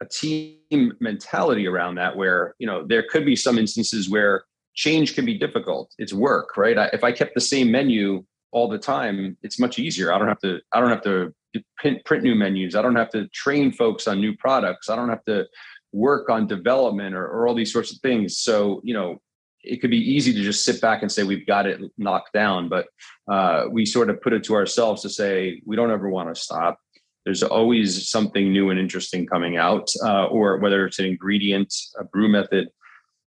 a 0.00 0.06
team 0.06 0.92
mentality 1.00 1.66
around 1.66 1.96
that 1.96 2.16
where 2.16 2.54
you 2.58 2.66
know 2.66 2.86
there 2.86 3.04
could 3.10 3.24
be 3.24 3.36
some 3.36 3.58
instances 3.58 4.08
where 4.08 4.44
change 4.74 5.14
can 5.14 5.24
be 5.24 5.36
difficult. 5.36 5.92
It's 5.98 6.12
work 6.12 6.56
right? 6.56 6.78
I, 6.78 6.86
if 6.92 7.02
i 7.04 7.12
kept 7.12 7.34
the 7.34 7.40
same 7.40 7.70
menu 7.70 8.24
all 8.50 8.68
the 8.68 8.78
time 8.78 9.36
it's 9.42 9.58
much 9.58 9.78
easier. 9.78 10.12
I 10.12 10.18
don't 10.18 10.28
have 10.28 10.40
to 10.40 10.60
i 10.72 10.80
don't 10.80 10.90
have 10.90 11.02
to 11.02 11.32
print, 11.78 12.04
print 12.04 12.22
new 12.22 12.34
menus. 12.34 12.74
I 12.74 12.82
don't 12.82 12.96
have 12.96 13.10
to 13.10 13.28
train 13.28 13.72
folks 13.72 14.06
on 14.06 14.20
new 14.20 14.36
products. 14.36 14.88
I 14.88 14.96
don't 14.96 15.08
have 15.08 15.24
to 15.24 15.46
work 15.92 16.28
on 16.28 16.46
development 16.46 17.14
or, 17.14 17.26
or 17.26 17.48
all 17.48 17.54
these 17.54 17.72
sorts 17.72 17.92
of 17.92 17.98
things. 18.00 18.38
So, 18.38 18.80
you 18.84 18.94
know, 18.94 19.20
it 19.62 19.80
could 19.80 19.90
be 19.90 19.98
easy 19.98 20.32
to 20.32 20.42
just 20.42 20.64
sit 20.64 20.80
back 20.80 21.02
and 21.02 21.10
say 21.10 21.24
we've 21.24 21.46
got 21.46 21.66
it 21.66 21.80
knocked 21.98 22.32
down, 22.32 22.68
but 22.68 22.86
uh, 23.30 23.64
we 23.70 23.84
sort 23.84 24.08
of 24.08 24.20
put 24.20 24.32
it 24.32 24.44
to 24.44 24.54
ourselves 24.54 25.02
to 25.02 25.10
say 25.10 25.60
we 25.66 25.76
don't 25.76 25.90
ever 25.90 26.08
want 26.08 26.34
to 26.34 26.40
stop. 26.40 26.78
There's 27.28 27.42
always 27.42 28.08
something 28.08 28.50
new 28.50 28.70
and 28.70 28.80
interesting 28.80 29.26
coming 29.26 29.58
out, 29.58 29.90
uh, 30.02 30.28
or 30.28 30.56
whether 30.60 30.86
it's 30.86 30.98
an 30.98 31.04
ingredient, 31.04 31.74
a 32.00 32.04
brew 32.04 32.26
method, 32.26 32.68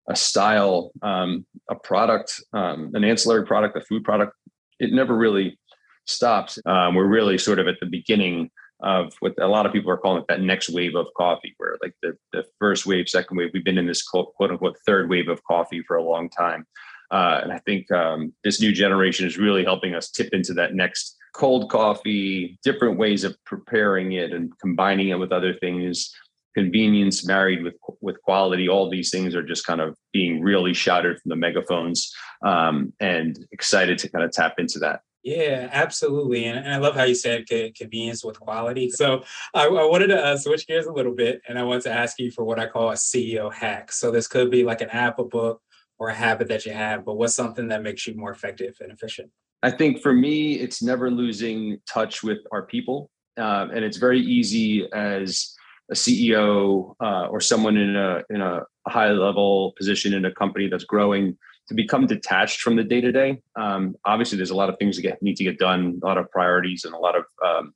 a 0.09 0.15
style, 0.15 0.93
um, 1.03 1.45
a 1.69 1.75
product, 1.75 2.41
um, 2.53 2.93
an 2.95 3.03
ancillary 3.03 3.45
product, 3.45 3.77
a 3.77 3.81
food 3.81 4.05
product. 4.05 4.35
It 4.79 4.93
never 4.93 5.17
really 5.17 5.59
stops. 6.07 6.61
Um, 6.65 6.95
we're 6.95 7.09
really 7.09 7.39
sort 7.39 7.59
of 7.59 7.67
at 7.67 7.81
the 7.81 7.87
beginning 7.87 8.53
of 8.85 9.15
what 9.19 9.35
a 9.41 9.49
lot 9.49 9.67
of 9.67 9.73
people 9.73 9.91
are 9.91 9.97
calling 9.97 10.21
it 10.21 10.27
that 10.29 10.43
next 10.43 10.69
wave 10.69 10.95
of 10.95 11.09
coffee, 11.17 11.57
where 11.57 11.77
like 11.83 11.97
the, 12.01 12.17
the 12.33 12.45
first 12.61 12.87
wave, 12.87 13.09
second 13.09 13.37
wave, 13.37 13.51
we've 13.53 13.65
been 13.65 13.79
in 13.79 13.89
this 13.89 14.05
quote, 14.05 14.33
quote 14.35 14.53
unquote 14.53 14.77
third 14.87 15.11
wave 15.11 15.27
of 15.27 15.43
coffee 15.43 15.83
for 15.83 15.97
a 15.97 16.05
long 16.05 16.31
time. 16.31 16.65
Uh, 17.11 17.41
and 17.43 17.53
I 17.53 17.59
think 17.67 17.91
um, 17.91 18.33
this 18.45 18.61
new 18.61 18.71
generation 18.71 19.27
is 19.27 19.39
really 19.39 19.65
helping 19.65 19.97
us 19.97 20.09
tip 20.09 20.29
into 20.33 20.55
that 20.55 20.73
next 20.73 21.17
cold 21.35 21.71
coffee, 21.71 22.59
different 22.63 22.99
ways 22.99 23.25
of 23.25 23.37
preparing 23.45 24.13
it 24.13 24.33
and 24.33 24.53
combining 24.59 25.09
it 25.09 25.19
with 25.19 25.33
other 25.33 25.55
things, 25.55 26.15
convenience 26.55 27.27
married 27.27 27.63
with 27.63 27.75
with 28.01 28.21
quality. 28.23 28.69
All 28.69 28.91
these 28.91 29.11
things 29.11 29.35
are 29.35 29.43
just 29.43 29.67
kind 29.67 29.81
of 29.81 29.97
being 30.13 30.41
really 30.41 30.75
shouted 30.75 31.21
from 31.21 31.31
the 31.31 31.37
megaphones, 31.37 32.13
um, 32.45 32.93
and 33.01 33.39
excited 33.53 33.99
to 33.99 34.11
kind 34.11 34.25
of 34.25 34.33
tap 34.33 34.55
into 34.59 34.79
that. 34.81 35.01
Yeah, 35.25 35.69
absolutely. 35.73 36.45
And, 36.45 36.59
and 36.59 36.73
I 36.73 36.79
love 36.79 36.95
how 36.95 37.03
you 37.03 37.15
said 37.15 37.47
convenience 37.47 38.25
with 38.25 38.39
quality. 38.39 38.89
So 38.89 39.25
I, 39.53 39.67
I 39.67 39.85
wanted 39.85 40.07
to 40.07 40.25
uh, 40.25 40.37
switch 40.37 40.67
gears 40.67 40.87
a 40.87 40.93
little 40.93 41.15
bit 41.15 41.43
and 41.49 41.59
I 41.59 41.65
want 41.65 41.83
to 41.83 41.93
ask 41.93 42.19
you 42.21 42.31
for 42.31 42.45
what 42.45 42.59
I 42.59 42.67
call 42.67 42.91
a 42.91 42.95
CEO 42.95 43.53
hack. 43.53 43.91
So 43.91 44.11
this 44.11 44.29
could 44.29 44.51
be 44.51 44.63
like 44.63 44.81
an 44.81 44.91
app, 44.91 45.19
a 45.19 45.25
book, 45.25 45.61
or 45.99 46.09
a 46.09 46.15
habit 46.15 46.49
that 46.49 46.65
you 46.65 46.73
have, 46.73 47.05
but 47.05 47.17
what's 47.17 47.35
something 47.35 47.69
that 47.69 47.83
makes 47.83 48.07
you 48.07 48.15
more 48.15 48.31
effective 48.31 48.77
and 48.81 48.93
efficient? 48.93 49.31
I 49.63 49.71
think 49.71 50.01
for 50.01 50.13
me, 50.13 50.55
it's 50.55 50.83
never 50.83 51.11
losing 51.11 51.79
touch 51.87 52.23
with 52.23 52.39
our 52.53 52.63
people. 52.63 53.11
Uh, 53.37 53.69
and 53.73 53.85
it's 53.85 53.97
very 53.97 54.21
easy 54.21 54.89
as 54.93 55.55
a 55.91 55.95
CEO 55.95 56.95
uh, 57.01 57.27
or 57.29 57.41
someone 57.41 57.77
in 57.77 57.97
a 57.97 58.23
in 58.31 58.41
a 58.41 58.63
high 58.89 59.11
level 59.11 59.73
position 59.77 60.13
in 60.13 60.25
a 60.25 60.33
company 60.33 60.69
that's 60.69 60.85
growing 60.85 61.37
to 61.69 61.75
become 61.75 62.07
detached 62.07 62.61
from 62.61 62.77
the 62.77 62.85
day 62.85 63.01
to 63.01 63.13
day. 63.13 63.41
Obviously, 63.57 64.37
there's 64.37 64.51
a 64.51 64.57
lot 64.57 64.69
of 64.69 64.79
things 64.79 64.97
that 64.97 65.03
get, 65.03 65.23
need 65.23 65.37
to 65.37 65.45
get 65.45 65.59
done, 65.59 66.01
a 66.03 66.07
lot 66.07 66.19
of 66.19 66.31
priorities, 66.31 66.85
and 66.85 66.95
a 66.95 66.99
lot 66.99 67.15
of 67.17 67.25
um, 67.45 67.75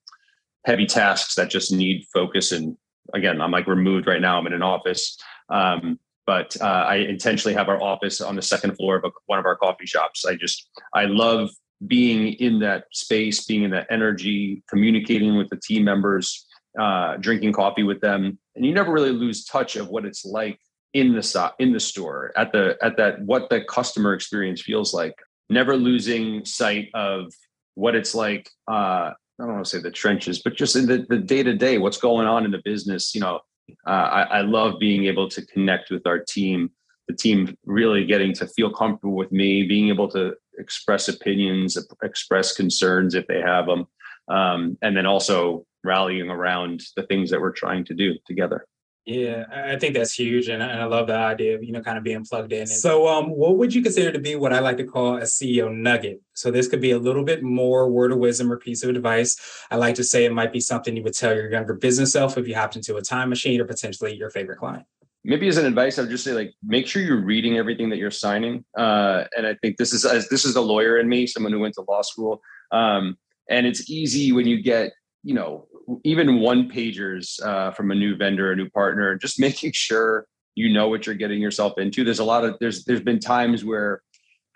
heavy 0.64 0.86
tasks 0.86 1.34
that 1.34 1.50
just 1.50 1.72
need 1.72 2.06
focus. 2.12 2.52
And 2.52 2.76
again, 3.14 3.40
I'm 3.40 3.50
like 3.50 3.66
removed 3.66 4.06
right 4.06 4.20
now. 4.20 4.38
I'm 4.38 4.46
in 4.46 4.52
an 4.52 4.62
office, 4.62 5.18
um, 5.48 5.98
but 6.26 6.56
uh, 6.60 6.64
I 6.64 6.96
intentionally 6.96 7.54
have 7.54 7.68
our 7.68 7.82
office 7.82 8.20
on 8.20 8.36
the 8.36 8.42
second 8.42 8.76
floor 8.76 8.96
of 8.96 9.04
a, 9.04 9.10
one 9.26 9.38
of 9.38 9.44
our 9.44 9.56
coffee 9.56 9.86
shops. 9.86 10.24
I 10.24 10.36
just 10.36 10.68
I 10.94 11.04
love 11.04 11.50
being 11.86 12.34
in 12.34 12.58
that 12.60 12.84
space, 12.92 13.44
being 13.44 13.62
in 13.64 13.70
that 13.70 13.86
energy, 13.90 14.62
communicating 14.68 15.36
with 15.36 15.48
the 15.48 15.56
team 15.56 15.84
members, 15.84 16.46
uh, 16.78 17.16
drinking 17.16 17.52
coffee 17.52 17.82
with 17.82 18.00
them, 18.00 18.38
and 18.56 18.64
you 18.64 18.72
never 18.72 18.92
really 18.92 19.12
lose 19.12 19.44
touch 19.44 19.76
of 19.76 19.88
what 19.88 20.04
it's 20.04 20.24
like 20.24 20.58
in 20.92 21.12
the 21.12 21.52
in 21.58 21.72
the 21.72 21.80
store 21.80 22.32
at 22.36 22.52
the 22.52 22.76
at 22.82 22.96
that 22.98 23.20
what 23.22 23.48
the 23.48 23.62
customer 23.64 24.14
experience 24.14 24.60
feels 24.60 24.92
like. 24.92 25.14
Never 25.50 25.76
losing 25.76 26.44
sight 26.44 26.88
of 26.94 27.32
what 27.74 27.94
it's 27.94 28.14
like 28.14 28.50
uh 28.68 29.10
i 29.12 29.14
don't 29.38 29.54
want 29.54 29.64
to 29.64 29.70
say 29.70 29.80
the 29.80 29.90
trenches 29.90 30.42
but 30.42 30.54
just 30.54 30.76
in 30.76 30.86
the, 30.86 31.06
the 31.08 31.18
day-to-day 31.18 31.78
what's 31.78 31.96
going 31.96 32.26
on 32.26 32.44
in 32.44 32.50
the 32.50 32.60
business 32.64 33.14
you 33.14 33.20
know. 33.20 33.40
Uh, 33.86 33.90
I, 33.90 34.22
I 34.22 34.40
love 34.40 34.80
being 34.80 35.04
able 35.04 35.28
to 35.28 35.46
connect 35.46 35.90
with 35.90 36.06
our 36.06 36.18
team 36.18 36.70
the 37.08 37.14
team 37.14 37.56
really 37.64 38.04
getting 38.04 38.32
to 38.34 38.46
feel 38.46 38.70
comfortable 38.70 39.14
with 39.14 39.32
me 39.32 39.62
being 39.62 39.88
able 39.88 40.08
to 40.08 40.34
express 40.58 41.08
opinions 41.08 41.76
express 42.02 42.54
concerns 42.54 43.14
if 43.14 43.26
they 43.26 43.40
have 43.40 43.66
them 43.66 43.86
um, 44.28 44.78
and 44.82 44.96
then 44.96 45.06
also 45.06 45.66
rallying 45.84 46.30
around 46.30 46.82
the 46.96 47.02
things 47.04 47.30
that 47.30 47.40
we're 47.40 47.52
trying 47.52 47.84
to 47.84 47.94
do 47.94 48.14
together 48.26 48.66
yeah, 49.04 49.46
I 49.52 49.76
think 49.80 49.94
that's 49.94 50.16
huge, 50.16 50.48
and 50.48 50.62
I 50.62 50.84
love 50.84 51.08
the 51.08 51.16
idea 51.16 51.56
of 51.56 51.64
you 51.64 51.72
know 51.72 51.80
kind 51.80 51.98
of 51.98 52.04
being 52.04 52.24
plugged 52.24 52.52
in. 52.52 52.68
So, 52.68 53.08
um, 53.08 53.30
what 53.30 53.56
would 53.56 53.74
you 53.74 53.82
consider 53.82 54.12
to 54.12 54.20
be 54.20 54.36
what 54.36 54.52
I 54.52 54.60
like 54.60 54.76
to 54.76 54.84
call 54.84 55.16
a 55.16 55.22
CEO 55.22 55.74
nugget? 55.74 56.20
So, 56.34 56.52
this 56.52 56.68
could 56.68 56.80
be 56.80 56.92
a 56.92 56.98
little 56.98 57.24
bit 57.24 57.42
more 57.42 57.90
word 57.90 58.12
of 58.12 58.18
wisdom 58.18 58.52
or 58.52 58.58
piece 58.58 58.84
of 58.84 58.90
advice. 58.90 59.36
I 59.72 59.76
like 59.76 59.96
to 59.96 60.04
say 60.04 60.24
it 60.24 60.32
might 60.32 60.52
be 60.52 60.60
something 60.60 60.96
you 60.96 61.02
would 61.02 61.14
tell 61.14 61.34
your 61.34 61.50
younger 61.50 61.74
business 61.74 62.12
self 62.12 62.38
if 62.38 62.46
you 62.46 62.54
hopped 62.54 62.76
into 62.76 62.96
a 62.96 63.02
time 63.02 63.28
machine, 63.28 63.60
or 63.60 63.64
potentially 63.64 64.14
your 64.14 64.30
favorite 64.30 64.58
client. 64.58 64.86
Maybe 65.24 65.46
as 65.46 65.56
an 65.56 65.66
advice, 65.66 65.98
I 65.98 66.02
would 66.02 66.10
just 66.10 66.24
say 66.24 66.32
like 66.32 66.52
make 66.64 66.86
sure 66.86 67.00
you're 67.00 67.24
reading 67.24 67.56
everything 67.56 67.90
that 67.90 67.98
you're 67.98 68.10
signing. 68.10 68.64
Uh, 68.76 69.24
and 69.36 69.46
I 69.46 69.54
think 69.54 69.76
this 69.76 69.92
is 69.92 70.04
as 70.04 70.28
this 70.28 70.44
is 70.44 70.56
a 70.56 70.60
lawyer 70.60 70.98
in 70.98 71.08
me, 71.08 71.26
someone 71.26 71.52
who 71.52 71.60
went 71.60 71.74
to 71.74 71.84
law 71.88 72.02
school. 72.02 72.42
Um, 72.72 73.16
and 73.48 73.66
it's 73.66 73.88
easy 73.88 74.32
when 74.32 74.46
you 74.46 74.60
get 74.60 74.92
you 75.22 75.34
know 75.34 75.68
even 76.04 76.40
one 76.40 76.68
pagers 76.68 77.40
uh, 77.44 77.70
from 77.70 77.90
a 77.90 77.94
new 77.94 78.16
vendor, 78.16 78.50
a 78.50 78.56
new 78.56 78.68
partner, 78.70 79.14
just 79.16 79.38
making 79.48 79.72
sure 79.72 80.26
you 80.54 80.72
know 80.72 80.88
what 80.88 81.06
you're 81.06 81.14
getting 81.14 81.40
yourself 81.40 81.78
into. 81.78 82.04
There's 82.04 82.18
a 82.18 82.24
lot 82.24 82.44
of 82.44 82.56
there's 82.60 82.84
there's 82.84 83.02
been 83.02 83.20
times 83.20 83.64
where 83.64 84.02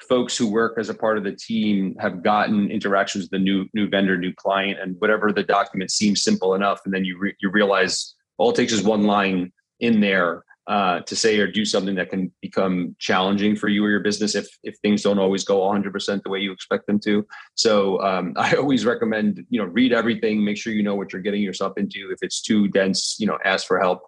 folks 0.08 0.36
who 0.36 0.50
work 0.50 0.78
as 0.78 0.88
a 0.88 0.94
part 0.94 1.16
of 1.16 1.24
the 1.24 1.32
team 1.32 1.94
have 1.98 2.22
gotten 2.22 2.70
interactions 2.70 3.24
with 3.24 3.30
the 3.30 3.38
new 3.38 3.66
new 3.72 3.88
vendor, 3.88 4.18
new 4.18 4.32
client, 4.34 4.80
and 4.80 4.96
whatever 4.98 5.32
the 5.32 5.42
document 5.42 5.90
seems 5.90 6.22
simple 6.22 6.54
enough, 6.54 6.80
and 6.84 6.92
then 6.92 7.04
you 7.04 7.18
re- 7.18 7.36
you 7.40 7.50
realize 7.50 8.14
all 8.38 8.50
it 8.50 8.56
takes 8.56 8.72
is 8.72 8.82
one 8.82 9.04
line 9.04 9.52
in 9.80 10.00
there 10.00 10.42
uh, 10.68 11.00
to 11.00 11.14
say 11.14 11.38
or 11.38 11.46
do 11.46 11.64
something 11.64 11.94
that 11.94 12.10
can 12.10 12.32
become 12.42 12.96
challenging 12.98 13.54
for 13.54 13.68
you 13.68 13.84
or 13.84 13.90
your 13.90 14.00
business 14.00 14.34
if 14.34 14.48
if 14.64 14.76
things 14.78 15.02
don't 15.02 15.18
always 15.18 15.44
go 15.44 15.60
100% 15.60 16.22
the 16.22 16.30
way 16.30 16.40
you 16.40 16.52
expect 16.52 16.86
them 16.86 16.98
to. 17.00 17.26
So 17.54 18.00
um, 18.02 18.32
I 18.36 18.54
always 18.54 18.84
recommend 18.84 19.44
you 19.48 19.60
know 19.60 19.66
read 19.66 19.92
everything, 19.92 20.44
make 20.44 20.56
sure 20.56 20.72
you 20.72 20.82
know 20.82 20.94
what 20.94 21.12
you're 21.12 21.22
getting 21.22 21.42
yourself 21.42 21.74
into. 21.76 22.10
If 22.10 22.18
it's 22.22 22.42
too 22.42 22.68
dense, 22.68 23.16
you 23.18 23.26
know, 23.26 23.38
ask 23.44 23.66
for 23.66 23.78
help. 23.78 24.02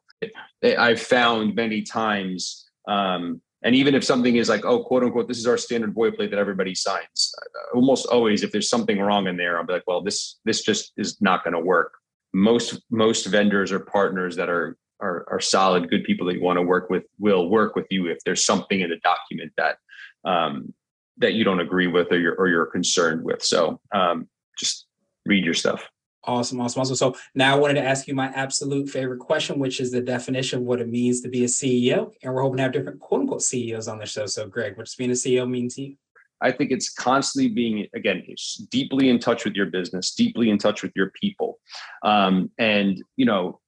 I've 0.64 1.00
found 1.00 1.54
many 1.54 1.82
times. 1.82 2.68
Um, 2.88 3.40
and 3.62 3.74
even 3.74 3.94
if 3.94 4.04
something 4.04 4.36
is 4.36 4.48
like, 4.48 4.64
oh, 4.64 4.82
quote 4.82 5.04
unquote, 5.04 5.28
this 5.28 5.38
is 5.38 5.46
our 5.46 5.58
standard 5.58 5.94
boilerplate 5.94 6.30
that 6.30 6.38
everybody 6.38 6.74
signs. 6.74 7.34
Uh, 7.40 7.76
almost 7.76 8.06
always, 8.06 8.42
if 8.42 8.50
there's 8.50 8.68
something 8.68 8.98
wrong 9.00 9.26
in 9.28 9.36
there, 9.36 9.58
I'll 9.58 9.66
be 9.66 9.72
like, 9.72 9.86
well, 9.86 10.00
this 10.00 10.38
this 10.44 10.62
just 10.62 10.92
is 10.96 11.20
not 11.20 11.44
going 11.44 11.54
to 11.54 11.60
work. 11.60 11.94
Most 12.32 12.82
most 12.90 13.26
vendors 13.26 13.70
or 13.70 13.80
partners 13.80 14.36
that 14.36 14.48
are 14.48 14.76
are, 15.00 15.24
are 15.30 15.40
solid, 15.40 15.90
good 15.90 16.04
people 16.04 16.26
that 16.26 16.34
you 16.34 16.42
want 16.42 16.58
to 16.58 16.62
work 16.62 16.90
with 16.90 17.04
will 17.18 17.48
work 17.48 17.76
with 17.76 17.86
you 17.90 18.06
if 18.06 18.18
there's 18.24 18.44
something 18.44 18.80
in 18.80 18.90
the 18.90 18.96
document 18.96 19.52
that 19.56 19.78
um, 20.24 20.72
that 21.18 21.34
you 21.34 21.44
don't 21.44 21.60
agree 21.60 21.86
with 21.86 22.12
or 22.12 22.18
you're 22.18 22.34
or 22.34 22.48
you're 22.48 22.66
concerned 22.66 23.24
with. 23.24 23.42
So 23.42 23.80
um, 23.92 24.28
just 24.58 24.86
read 25.26 25.44
your 25.44 25.54
stuff. 25.54 25.88
Awesome, 26.24 26.60
awesome, 26.60 26.82
awesome. 26.82 26.96
So 26.96 27.16
now 27.34 27.54
I 27.54 27.58
wanted 27.58 27.74
to 27.74 27.84
ask 27.84 28.06
you 28.06 28.14
my 28.14 28.26
absolute 28.26 28.90
favorite 28.90 29.18
question, 29.18 29.58
which 29.58 29.80
is 29.80 29.90
the 29.90 30.00
definition 30.00 30.60
of 30.60 30.64
what 30.66 30.80
it 30.80 30.88
means 30.88 31.20
to 31.22 31.28
be 31.28 31.44
a 31.44 31.46
CEO. 31.46 32.12
And 32.22 32.34
we're 32.34 32.42
hoping 32.42 32.58
to 32.58 32.64
have 32.64 32.72
different 32.72 33.00
quote 33.00 33.22
unquote 33.22 33.42
CEOs 33.42 33.88
on 33.88 33.98
the 33.98 34.06
show. 34.06 34.26
So, 34.26 34.46
Greg, 34.46 34.76
what 34.76 34.86
does 34.86 34.94
being 34.94 35.10
a 35.10 35.14
CEO 35.14 35.48
mean 35.48 35.68
to 35.70 35.82
you? 35.82 35.96
I 36.40 36.52
think 36.52 36.70
it's 36.70 36.92
constantly 36.92 37.48
being, 37.48 37.86
again, 37.94 38.22
deeply 38.70 39.08
in 39.08 39.18
touch 39.18 39.44
with 39.44 39.54
your 39.54 39.66
business, 39.66 40.14
deeply 40.14 40.50
in 40.50 40.58
touch 40.58 40.82
with 40.82 40.92
your 40.94 41.10
people. 41.20 41.58
Um, 42.04 42.50
and, 42.58 43.02
you 43.16 43.26
know, 43.26 43.60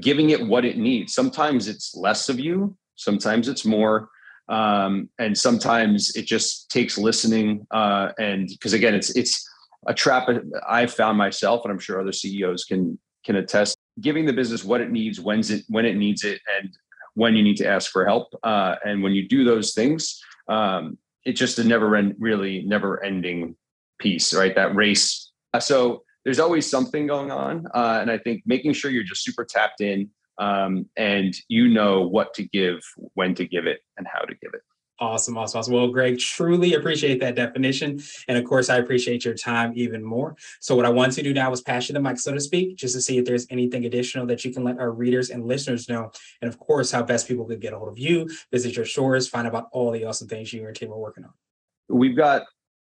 giving 0.00 0.30
it 0.30 0.46
what 0.46 0.64
it 0.64 0.78
needs. 0.78 1.14
Sometimes 1.14 1.68
it's 1.68 1.94
less 1.94 2.28
of 2.28 2.38
you, 2.38 2.76
sometimes 2.96 3.48
it's 3.48 3.64
more. 3.64 4.08
Um, 4.48 5.08
and 5.18 5.38
sometimes 5.38 6.16
it 6.16 6.26
just 6.26 6.70
takes 6.70 6.98
listening. 6.98 7.66
Uh, 7.70 8.10
and 8.18 8.48
because 8.48 8.72
again, 8.72 8.94
it's 8.94 9.10
it's 9.16 9.48
a 9.86 9.94
trap 9.94 10.28
I've 10.68 10.92
found 10.92 11.16
myself, 11.16 11.64
and 11.64 11.72
I'm 11.72 11.78
sure 11.78 12.00
other 12.00 12.12
CEOs 12.12 12.64
can 12.64 12.98
can 13.24 13.36
attest. 13.36 13.76
Giving 14.00 14.26
the 14.26 14.32
business 14.32 14.64
what 14.64 14.80
it 14.80 14.90
needs, 14.90 15.20
when's 15.20 15.50
it 15.50 15.64
when 15.68 15.84
it 15.84 15.96
needs 15.96 16.24
it, 16.24 16.40
and 16.58 16.70
when 17.14 17.36
you 17.36 17.42
need 17.42 17.56
to 17.58 17.66
ask 17.66 17.90
for 17.90 18.04
help. 18.04 18.34
Uh, 18.42 18.74
and 18.84 19.02
when 19.02 19.12
you 19.12 19.28
do 19.28 19.44
those 19.44 19.72
things, 19.72 20.20
um, 20.48 20.98
it's 21.24 21.38
just 21.38 21.58
a 21.58 21.64
never 21.64 21.94
end, 21.96 22.16
really 22.18 22.62
never 22.62 23.02
ending 23.04 23.54
piece, 23.98 24.34
right? 24.34 24.54
That 24.56 24.74
race. 24.74 25.30
So 25.60 26.02
there's 26.24 26.38
always 26.38 26.68
something 26.68 27.06
going 27.06 27.30
on. 27.30 27.66
Uh, 27.74 27.98
and 28.00 28.10
I 28.10 28.18
think 28.18 28.42
making 28.46 28.72
sure 28.72 28.90
you're 28.90 29.04
just 29.04 29.24
super 29.24 29.44
tapped 29.44 29.80
in 29.80 30.10
um, 30.38 30.86
and 30.96 31.34
you 31.48 31.68
know 31.68 32.02
what 32.02 32.34
to 32.34 32.44
give, 32.44 32.80
when 33.14 33.34
to 33.34 33.46
give 33.46 33.66
it, 33.66 33.80
and 33.96 34.06
how 34.06 34.20
to 34.20 34.34
give 34.40 34.54
it. 34.54 34.62
Awesome, 34.98 35.38
awesome, 35.38 35.58
awesome. 35.58 35.72
Well, 35.72 35.88
Greg, 35.88 36.18
truly 36.18 36.74
appreciate 36.74 37.20
that 37.20 37.34
definition. 37.34 38.02
And 38.28 38.36
of 38.36 38.44
course, 38.44 38.68
I 38.68 38.76
appreciate 38.76 39.24
your 39.24 39.32
time 39.32 39.72
even 39.74 40.04
more. 40.04 40.36
So, 40.60 40.76
what 40.76 40.84
I 40.84 40.90
want 40.90 41.14
to 41.14 41.22
do 41.22 41.32
now 41.32 41.50
is 41.52 41.62
pass 41.62 41.88
you 41.88 41.94
the 41.94 42.00
mic, 42.00 42.18
so 42.18 42.34
to 42.34 42.40
speak, 42.40 42.76
just 42.76 42.94
to 42.94 43.00
see 43.00 43.16
if 43.16 43.24
there's 43.24 43.46
anything 43.48 43.86
additional 43.86 44.26
that 44.26 44.44
you 44.44 44.52
can 44.52 44.62
let 44.62 44.78
our 44.78 44.90
readers 44.90 45.30
and 45.30 45.46
listeners 45.46 45.88
know. 45.88 46.12
And 46.42 46.50
of 46.50 46.58
course, 46.58 46.90
how 46.90 47.02
best 47.02 47.28
people 47.28 47.46
could 47.46 47.62
get 47.62 47.72
a 47.72 47.78
hold 47.78 47.88
of 47.88 47.98
you, 47.98 48.28
visit 48.52 48.76
your 48.76 48.84
stores, 48.84 49.26
find 49.26 49.46
out 49.46 49.54
about 49.54 49.68
all 49.72 49.90
the 49.90 50.04
awesome 50.04 50.28
things 50.28 50.52
you 50.52 50.58
and 50.60 50.64
your 50.64 50.72
team 50.74 50.92
are 50.92 50.98
working 50.98 51.24
on. 51.24 51.32
We've 51.88 52.16
got 52.16 52.42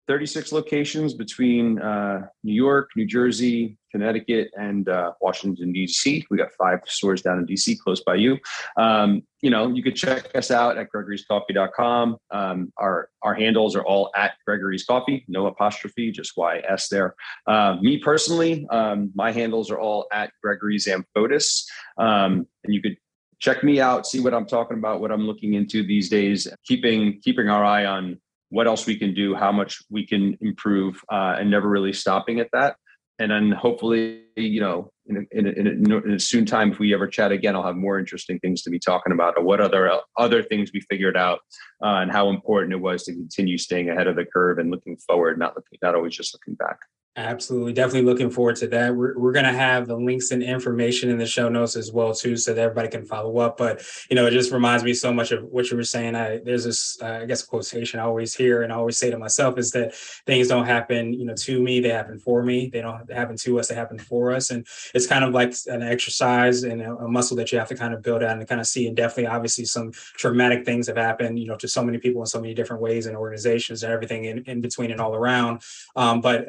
36 0.09 0.53
locations 0.53 1.15
between 1.15 1.81
uh, 1.81 2.27
New 2.43 2.55
York, 2.55 2.91
New 2.97 3.07
Jersey, 3.07 3.79
Connecticut, 3.91 4.51
and 4.57 4.89
uh, 4.89 5.13
Washington, 5.21 5.73
D.C. 5.73 6.27
We 6.31 6.39
got 6.39 6.53
five 6.53 6.81
stores 6.87 7.23
down 7.23 7.39
in 7.39 7.47
D.C. 7.47 7.77
close 7.77 8.03
by 8.03 8.17
you. 8.17 8.39
Um, 8.77 9.23
you 9.43 9.51
know, 9.51 9.69
you 9.69 9.83
could 9.83 9.97
check 9.97 10.35
us 10.35 10.51
out 10.51 10.79
at 10.79 10.89
gregoryscoffee.com. 10.93 12.17
Um, 12.31 12.73
our, 12.79 13.09
our 13.23 13.35
handles 13.35 13.77
are 13.77 13.85
all 13.85 14.11
at 14.17 14.33
Gregory's 14.47 14.85
Coffee, 14.85 15.25
no 15.29 15.47
apostrophe, 15.47 16.11
just 16.11 16.33
YS 16.37 16.89
there. 16.89 17.15
Uh, 17.47 17.77
me 17.81 17.99
personally, 17.99 18.67
um, 18.71 19.11
my 19.15 19.31
handles 19.31 19.71
are 19.71 19.79
all 19.79 20.07
at 20.13 20.33
Gregory 20.43 20.79
Zamfotis. 20.79 21.65
Um, 21.99 22.47
and 22.65 22.75
you 22.75 22.81
could 22.81 22.97
check 23.43 23.65
me 23.65 23.81
out, 23.81 24.07
see 24.07 24.21
what 24.21 24.33
I'm 24.33 24.47
talking 24.47 24.79
about, 24.79 25.01
what 25.01 25.11
I'm 25.11 25.27
looking 25.27 25.55
into 25.55 25.85
these 25.85 26.09
days, 26.09 26.47
keeping 26.65 27.21
keeping 27.21 27.49
our 27.49 27.65
eye 27.65 27.85
on 27.85 28.21
what 28.53 28.67
else 28.67 28.87
we 28.87 28.99
can 28.99 29.15
do, 29.15 29.35
how 29.35 29.51
much 29.51 29.79
we 29.89 30.07
can 30.07 30.37
improve, 30.43 31.03
uh, 31.11 31.37
and 31.39 31.51
never 31.51 31.69
really 31.69 31.93
stopping 31.93 32.39
at 32.39 32.51
that. 32.53 32.77
And 33.19 33.31
then 33.31 33.51
hopefully, 33.51 34.25
you 34.37 34.61
know, 34.61 34.91
in 35.07 35.17
a, 35.17 35.39
in, 35.39 35.47
a, 35.47 35.51
in, 35.51 35.67
a, 35.67 35.99
in 36.01 36.11
a, 36.13 36.19
soon 36.19 36.45
time, 36.45 36.71
if 36.71 36.79
we 36.79 36.93
ever 36.93 37.07
chat 37.07 37.33
again, 37.33 37.57
I'll 37.57 37.63
have 37.63 37.77
more 37.77 37.99
interesting 37.99 38.39
things 38.41 38.61
to 38.63 38.71
be 38.71 38.79
talking 38.79 39.13
about, 39.13 39.35
or 39.39 39.43
what 39.43 39.61
other 39.61 39.91
other 40.19 40.43
things 40.43 40.71
we 40.75 40.81
figured 40.81 41.17
out, 41.17 41.41
uh, 41.83 42.01
and 42.03 42.13
how 42.13 42.29
important 42.29 42.75
it 42.75 42.81
was 42.81 43.05
to 43.05 43.13
continue 43.13 43.57
staying 43.57 43.89
ahead 43.89 44.07
of 44.07 44.17
the 44.17 44.27
curve 44.27 44.59
and 44.59 44.71
looking 44.71 44.99
forward, 44.99 45.39
not 45.39 45.57
looking, 45.57 45.79
not 45.83 45.95
always 45.95 46.15
just 46.15 46.35
looking 46.35 46.55
back. 46.55 46.79
Absolutely. 47.15 47.75
Definitely 47.75 48.11
looking 48.11 48.31
forward 48.31 48.57
to 48.57 48.67
that. 48.69 48.97
We're, 48.97 49.19
we're 49.19 49.33
going 49.33 49.45
to 49.45 49.53
have 49.53 49.87
the 49.87 49.97
links 49.97 50.31
and 50.31 50.43
information 50.43 51.11
in 51.11 51.19
the 51.19 51.27
show 51.27 51.51
notes 51.51 51.77
as 51.77 51.93
well, 51.93 52.15
too, 52.15 52.39
so 52.39 52.55
that 52.55 52.63
everybody 52.63 52.89
can 52.89 53.05
follow 53.05 53.37
up. 53.37 53.59
But, 53.59 53.85
you 54.09 54.17
know, 54.17 54.25
it 54.25 54.31
just 54.31 54.51
reminds 54.51 54.83
me 54.83 54.95
so 54.95 55.13
much 55.13 55.31
of 55.31 55.45
what 55.45 55.71
you 55.71 55.77
were 55.77 55.85
saying. 55.85 56.15
I, 56.15 56.39
there's 56.39 56.65
this, 56.65 56.97
uh, 57.03 57.19
I 57.23 57.27
guess, 57.27 57.43
quotation 57.43 58.01
I 58.01 58.05
always 58.05 58.35
hear 58.35 58.63
and 58.63 58.73
I 58.73 58.77
always 58.77 58.97
say 58.97 59.11
to 59.11 59.19
myself 59.19 59.59
is 59.59 59.73
that 59.73 59.95
things 59.95 60.49
don't 60.49 60.65
happen, 60.65 61.13
you 61.13 61.27
know, 61.27 61.35
to 61.35 61.61
me, 61.61 61.81
they 61.81 61.91
happen 61.91 62.19
for 62.19 62.43
me. 62.43 62.71
They 62.73 62.81
don't 62.81 63.13
happen 63.13 63.37
to 63.37 63.61
us, 63.61 63.69
they 63.69 63.75
happen 63.75 63.99
for 63.99 64.33
us. 64.33 64.51
And 64.51 64.67
it's 64.95 65.07
kind 65.07 65.23
of 65.23 65.35
like 65.35 65.53
an 65.67 65.83
exercise 65.83 66.63
and 66.63 66.81
a, 66.81 66.97
a 66.97 67.09
muscle 67.09 67.37
that 67.37 67.53
you 67.53 67.59
have 67.59 67.69
to 67.69 67.75
kind 67.75 67.93
of 67.93 68.03
build 68.03 68.23
out 68.23 68.39
and 68.39 68.49
kind 68.49 68.61
of 68.61 68.67
see. 68.67 68.87
And 68.87 68.97
definitely, 68.97 69.27
obviously, 69.27 69.67
some 69.67 69.93
traumatic 69.93 70.65
things 70.65 70.87
have 70.87 70.97
happened, 70.97 71.39
you 71.39 71.47
know, 71.47 71.57
to 71.57 71.69
so 71.69 71.85
many 71.85 71.99
people 71.99 72.23
in 72.23 72.27
so 72.27 72.41
many 72.41 72.55
different 72.55 72.81
ways 72.81 73.05
and 73.05 73.19
organizations 73.19 73.83
and 73.83 73.93
everything 73.93 74.25
in, 74.25 74.45
in 74.45 74.63
between 74.63 74.91
and 74.91 75.01
all 75.01 75.15
around. 75.15 75.61
Um, 75.95 76.23
but 76.23 76.49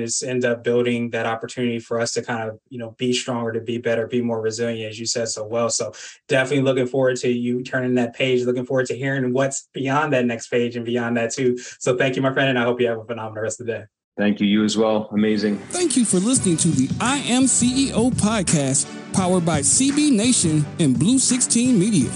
again, 0.00 0.06
it's 0.06 0.22
end 0.22 0.44
up 0.44 0.64
building 0.64 1.10
that 1.10 1.26
opportunity 1.26 1.78
for 1.78 2.00
us 2.00 2.12
to 2.12 2.22
kind 2.22 2.48
of 2.48 2.58
you 2.68 2.78
know 2.78 2.94
be 2.98 3.12
stronger 3.12 3.52
to 3.52 3.60
be 3.60 3.78
better 3.78 4.06
be 4.06 4.22
more 4.22 4.40
resilient 4.40 4.90
as 4.90 4.98
you 4.98 5.06
said 5.06 5.28
so 5.28 5.44
well 5.44 5.68
so 5.68 5.92
definitely 6.28 6.64
looking 6.64 6.86
forward 6.86 7.16
to 7.16 7.28
you 7.28 7.62
turning 7.62 7.94
that 7.94 8.14
page 8.14 8.44
looking 8.44 8.66
forward 8.66 8.86
to 8.86 8.96
hearing 8.96 9.32
what's 9.32 9.68
beyond 9.72 10.12
that 10.12 10.24
next 10.24 10.48
page 10.48 10.76
and 10.76 10.84
beyond 10.84 11.16
that 11.16 11.32
too 11.32 11.56
so 11.78 11.96
thank 11.96 12.16
you 12.16 12.22
my 12.22 12.32
friend 12.32 12.48
and 12.48 12.58
i 12.58 12.62
hope 12.62 12.80
you 12.80 12.86
have 12.86 12.98
a 12.98 13.04
phenomenal 13.04 13.42
rest 13.42 13.60
of 13.60 13.66
the 13.66 13.72
day 13.72 13.84
Thank 14.16 14.40
you. 14.40 14.46
You 14.46 14.64
as 14.64 14.76
well. 14.76 15.08
Amazing. 15.12 15.56
Thank 15.70 15.96
you 15.96 16.04
for 16.04 16.18
listening 16.18 16.58
to 16.58 16.68
the 16.68 16.90
I 17.00 17.18
Am 17.18 17.44
CEO 17.44 18.10
podcast 18.10 18.86
powered 19.14 19.46
by 19.46 19.60
CB 19.60 20.12
Nation 20.12 20.66
and 20.78 20.98
Blue 20.98 21.18
16 21.18 21.78
Media. 21.78 22.10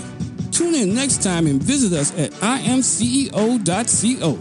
Tune 0.51 0.75
in 0.75 0.95
next 0.95 1.23
time 1.23 1.47
and 1.47 1.63
visit 1.63 1.99
us 1.99 2.13
at 2.19 2.33
imceo.co. 2.33 4.39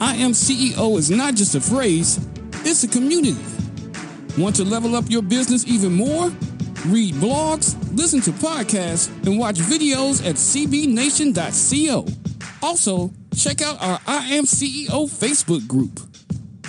I 0.00 0.14
Am 0.16 0.32
CEO 0.32 0.98
is 0.98 1.10
not 1.10 1.34
just 1.34 1.54
a 1.54 1.60
phrase, 1.60 2.18
it's 2.66 2.82
a 2.82 2.88
community. 2.88 3.40
Want 4.36 4.56
to 4.56 4.64
level 4.64 4.96
up 4.96 5.04
your 5.08 5.22
business 5.22 5.66
even 5.66 5.92
more? 5.92 6.30
Read 6.86 7.14
blogs, 7.14 7.76
listen 7.96 8.20
to 8.22 8.32
podcasts, 8.32 9.08
and 9.24 9.38
watch 9.38 9.56
videos 9.56 10.24
at 10.26 10.34
cbnation.co. 10.34 12.06
Also, 12.66 13.10
check 13.36 13.62
out 13.62 13.80
our 13.80 14.00
I 14.06 14.34
Am 14.34 14.44
CEO 14.44 15.08
Facebook 15.08 15.66
group. 15.68 16.00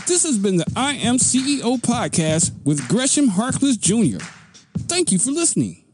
This 0.08 0.24
has 0.24 0.38
been 0.38 0.58
the 0.58 0.72
I 0.75 0.94
Am 0.94 1.18
CEO 1.18 1.77
podcast 1.77 2.51
with 2.63 2.88
Gresham 2.88 3.30
Harkless 3.30 3.80
Jr. 3.80 4.24
Thank 4.88 5.12
you 5.12 5.20
for 5.20 5.32
listening. 5.32 5.87